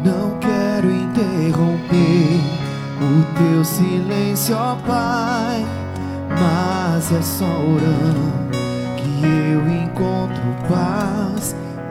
Não 0.03 0.37
quero 0.39 0.91
interromper 0.91 2.41
o 2.99 3.37
teu 3.37 3.63
silêncio, 3.63 4.55
ó 4.57 4.75
Pai, 4.85 5.65
mas 6.29 7.11
é 7.13 7.21
só 7.21 7.45
orando 7.45 8.45
que 8.97 9.25
eu 9.25 9.65
encontro. 9.69 10.64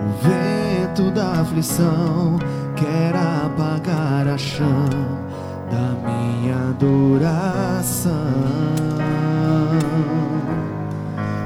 O 0.04 0.12
vento 0.22 1.10
da 1.10 1.40
aflição 1.40 2.38
quer 2.76 3.14
apagar 3.16 4.28
a 4.28 4.36
chama 4.36 5.24
da 5.70 5.94
minha 6.06 6.56
adoração. 6.68 8.12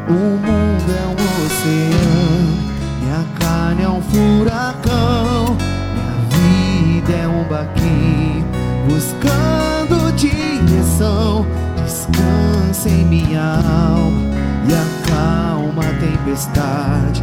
O 0.09 0.13
mundo 0.13 0.91
é 0.91 1.07
um 1.07 1.47
oceano, 1.47 2.53
minha 3.01 3.25
carne 3.39 3.83
é 3.85 3.89
um 3.89 4.03
furacão, 4.03 5.57
minha 5.95 6.17
vida 6.99 7.13
é 7.13 7.29
um 7.29 7.45
baquinho 7.45 8.45
buscando 8.89 10.13
direção. 10.17 11.47
Descansa 11.85 12.89
em 12.89 13.05
minha 13.05 13.41
alma 13.41 14.19
e 14.69 14.75
acalma 14.75 15.83
a 15.83 15.93
tempestade 16.01 17.23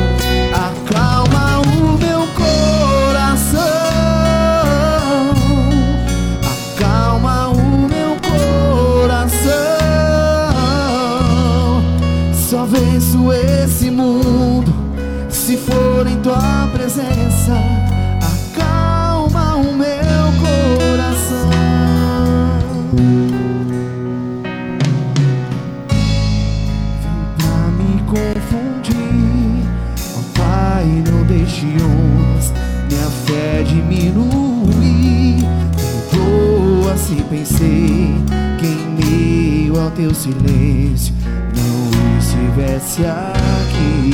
silêncio 40.21 41.15
não 41.55 41.89
estivesse 42.19 43.03
aqui. 43.05 44.11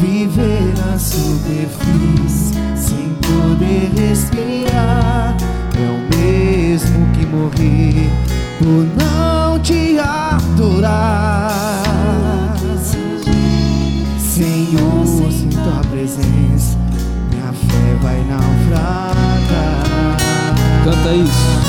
Viver 0.00 0.72
na 0.78 0.98
superfície 0.98 2.54
sem 2.74 3.14
poder 3.20 3.90
respirar 3.94 5.36
é 5.76 5.86
o 5.90 5.98
mesmo 6.16 7.06
que 7.12 7.26
morrer 7.26 8.08
por 8.58 8.86
não 8.96 9.58
te 9.60 9.98
adorar. 9.98 11.52
Senhor, 14.18 15.04
sem 15.30 15.50
tua 15.50 15.82
presença, 15.90 16.78
minha 17.30 17.52
fé 17.52 17.96
vai 18.00 18.24
naufragar. 18.24 20.16
Canta 20.84 21.12
isso. 21.12 21.67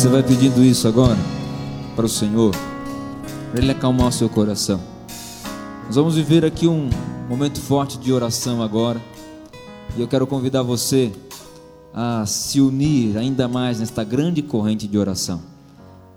Você 0.00 0.08
vai 0.08 0.22
pedindo 0.22 0.64
isso 0.64 0.88
agora 0.88 1.18
para 1.94 2.06
o 2.06 2.08
Senhor, 2.08 2.56
para 3.50 3.60
Ele 3.60 3.70
acalmar 3.70 4.08
o 4.08 4.12
seu 4.12 4.30
coração. 4.30 4.80
Nós 5.84 5.94
vamos 5.94 6.14
viver 6.14 6.42
aqui 6.42 6.66
um 6.66 6.88
momento 7.28 7.60
forte 7.60 7.98
de 7.98 8.10
oração 8.10 8.62
agora, 8.62 8.98
e 9.94 10.00
eu 10.00 10.08
quero 10.08 10.26
convidar 10.26 10.62
você 10.62 11.12
a 11.92 12.24
se 12.24 12.62
unir 12.62 13.18
ainda 13.18 13.46
mais 13.46 13.80
nesta 13.80 14.02
grande 14.02 14.40
corrente 14.40 14.88
de 14.88 14.96
oração. 14.96 15.42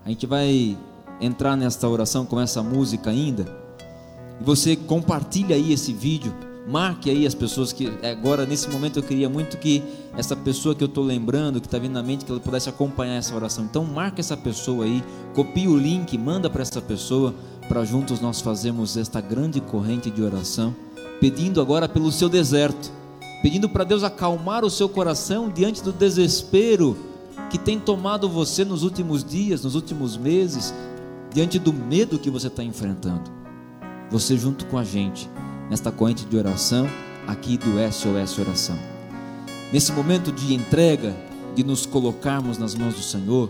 A 0.06 0.08
gente 0.08 0.26
vai 0.26 0.78
entrar 1.20 1.58
nesta 1.58 1.86
oração 1.86 2.26
com 2.26 2.40
essa 2.40 2.64
música 2.64 3.10
ainda, 3.10 3.46
e 4.40 4.46
você 4.46 4.78
compartilha 4.78 5.58
aí 5.58 5.74
esse 5.74 5.92
vídeo, 5.92 6.34
marque 6.68 7.10
aí 7.10 7.26
as 7.28 7.36
pessoas 7.36 7.74
que 7.74 7.92
agora 8.04 8.46
nesse 8.46 8.70
momento 8.70 9.00
eu 9.00 9.04
queria 9.04 9.30
muito 9.30 9.58
que 9.58 9.84
essa 10.16 10.36
pessoa 10.36 10.74
que 10.74 10.84
eu 10.84 10.88
estou 10.88 11.04
lembrando, 11.04 11.60
que 11.60 11.68
está 11.68 11.78
vindo 11.78 11.94
na 11.94 12.04
mente, 12.04 12.24
que 12.24 12.32
ela 12.32 12.40
pudesse 12.40 12.70
acompanhar 12.70 13.16
essa 13.16 13.36
oração. 13.36 13.66
Então 13.66 13.84
marque 13.84 14.22
essa 14.22 14.38
pessoa 14.38 14.86
aí, 14.86 15.04
copie 15.34 15.68
o 15.68 15.78
link, 15.78 16.18
manda 16.18 16.50
para 16.50 16.62
essa 16.62 16.82
pessoa, 16.82 17.34
para 17.68 17.84
juntos 17.84 18.22
nós 18.22 18.42
fazermos 18.42 18.96
esta 18.96 19.20
grande 19.20 19.60
corrente 19.60 20.10
de 20.10 20.22
oração, 20.22 20.74
pedindo 21.20 21.60
agora 21.62 21.90
pelo 21.90 22.12
seu 22.12 22.30
deserto, 22.30 22.92
pedindo 23.42 23.68
para 23.68 23.84
Deus 23.84 24.04
acalmar 24.04 24.64
o 24.64 24.70
seu 24.70 24.88
coração 24.88 25.50
diante 25.50 25.84
do 25.84 25.92
desespero 25.92 26.98
que 27.50 27.58
tem 27.58 27.80
tomado 27.80 28.30
você 28.30 28.64
nos 28.64 28.84
últimos 28.84 29.24
dias, 29.24 29.64
nos 29.64 29.76
últimos 29.76 30.18
meses, 30.18 30.74
diante 31.34 31.60
do 31.60 31.74
medo 31.74 32.18
que 32.18 32.30
você 32.30 32.48
está 32.48 32.64
enfrentando. 32.64 33.30
Você 34.10 34.38
junto 34.38 34.66
com 34.68 34.78
a 34.78 34.84
gente 34.84 35.30
nesta 35.70 35.92
corrente 35.92 36.26
de 36.26 36.38
oração 36.38 36.88
aqui 37.28 37.58
do 37.58 37.72
SOS 37.92 38.40
Oração. 38.40 38.78
Nesse 39.72 39.92
momento 39.92 40.32
de 40.32 40.54
entrega, 40.54 41.16
de 41.56 41.64
nos 41.64 41.86
colocarmos 41.86 42.58
nas 42.58 42.76
mãos 42.76 42.96
do 42.96 43.02
Senhor, 43.02 43.50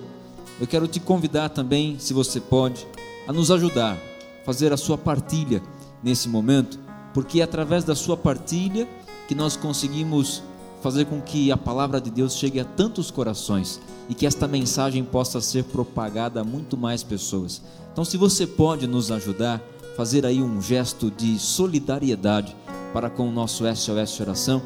eu 0.60 0.68
quero 0.68 0.88
te 0.88 1.00
convidar 1.00 1.50
também, 1.50 1.98
se 2.00 2.14
você 2.14 2.40
pode, 2.40 2.88
a 3.28 3.34
nos 3.34 3.50
ajudar, 3.52 3.98
fazer 4.46 4.72
a 4.72 4.78
sua 4.78 4.98
partilha 4.98 5.62
nesse 6.02 6.30
momento, 6.30 6.80
porque 7.14 7.42
é 7.42 7.44
através 7.44 7.84
da 7.84 7.96
sua 7.96 8.16
partilha 8.16 8.88
que 9.28 9.36
nós 9.36 9.56
conseguimos 9.56 10.44
fazer 10.82 11.06
com 11.06 11.22
que 11.22 11.52
a 11.52 11.58
palavra 11.58 12.00
de 12.02 12.12
Deus 12.12 12.36
chegue 12.36 12.60
a 12.60 12.66
tantos 12.66 13.10
corações 13.10 13.80
e 14.10 14.14
que 14.14 14.26
esta 14.26 14.48
mensagem 14.48 15.04
possa 15.04 15.40
ser 15.40 15.64
propagada 15.64 16.42
a 16.42 16.44
muito 16.44 16.76
mais 16.76 17.02
pessoas. 17.04 17.62
Então, 17.92 18.04
se 18.04 18.18
você 18.18 18.46
pode 18.46 18.86
nos 18.86 19.10
ajudar, 19.10 19.62
fazer 19.96 20.26
aí 20.26 20.42
um 20.42 20.62
gesto 20.62 21.12
de 21.12 21.38
solidariedade 21.38 22.56
para 22.92 23.10
com 23.10 23.28
o 23.28 23.32
nosso 23.32 23.64
SOS 23.76 24.20
Oração, 24.20 24.62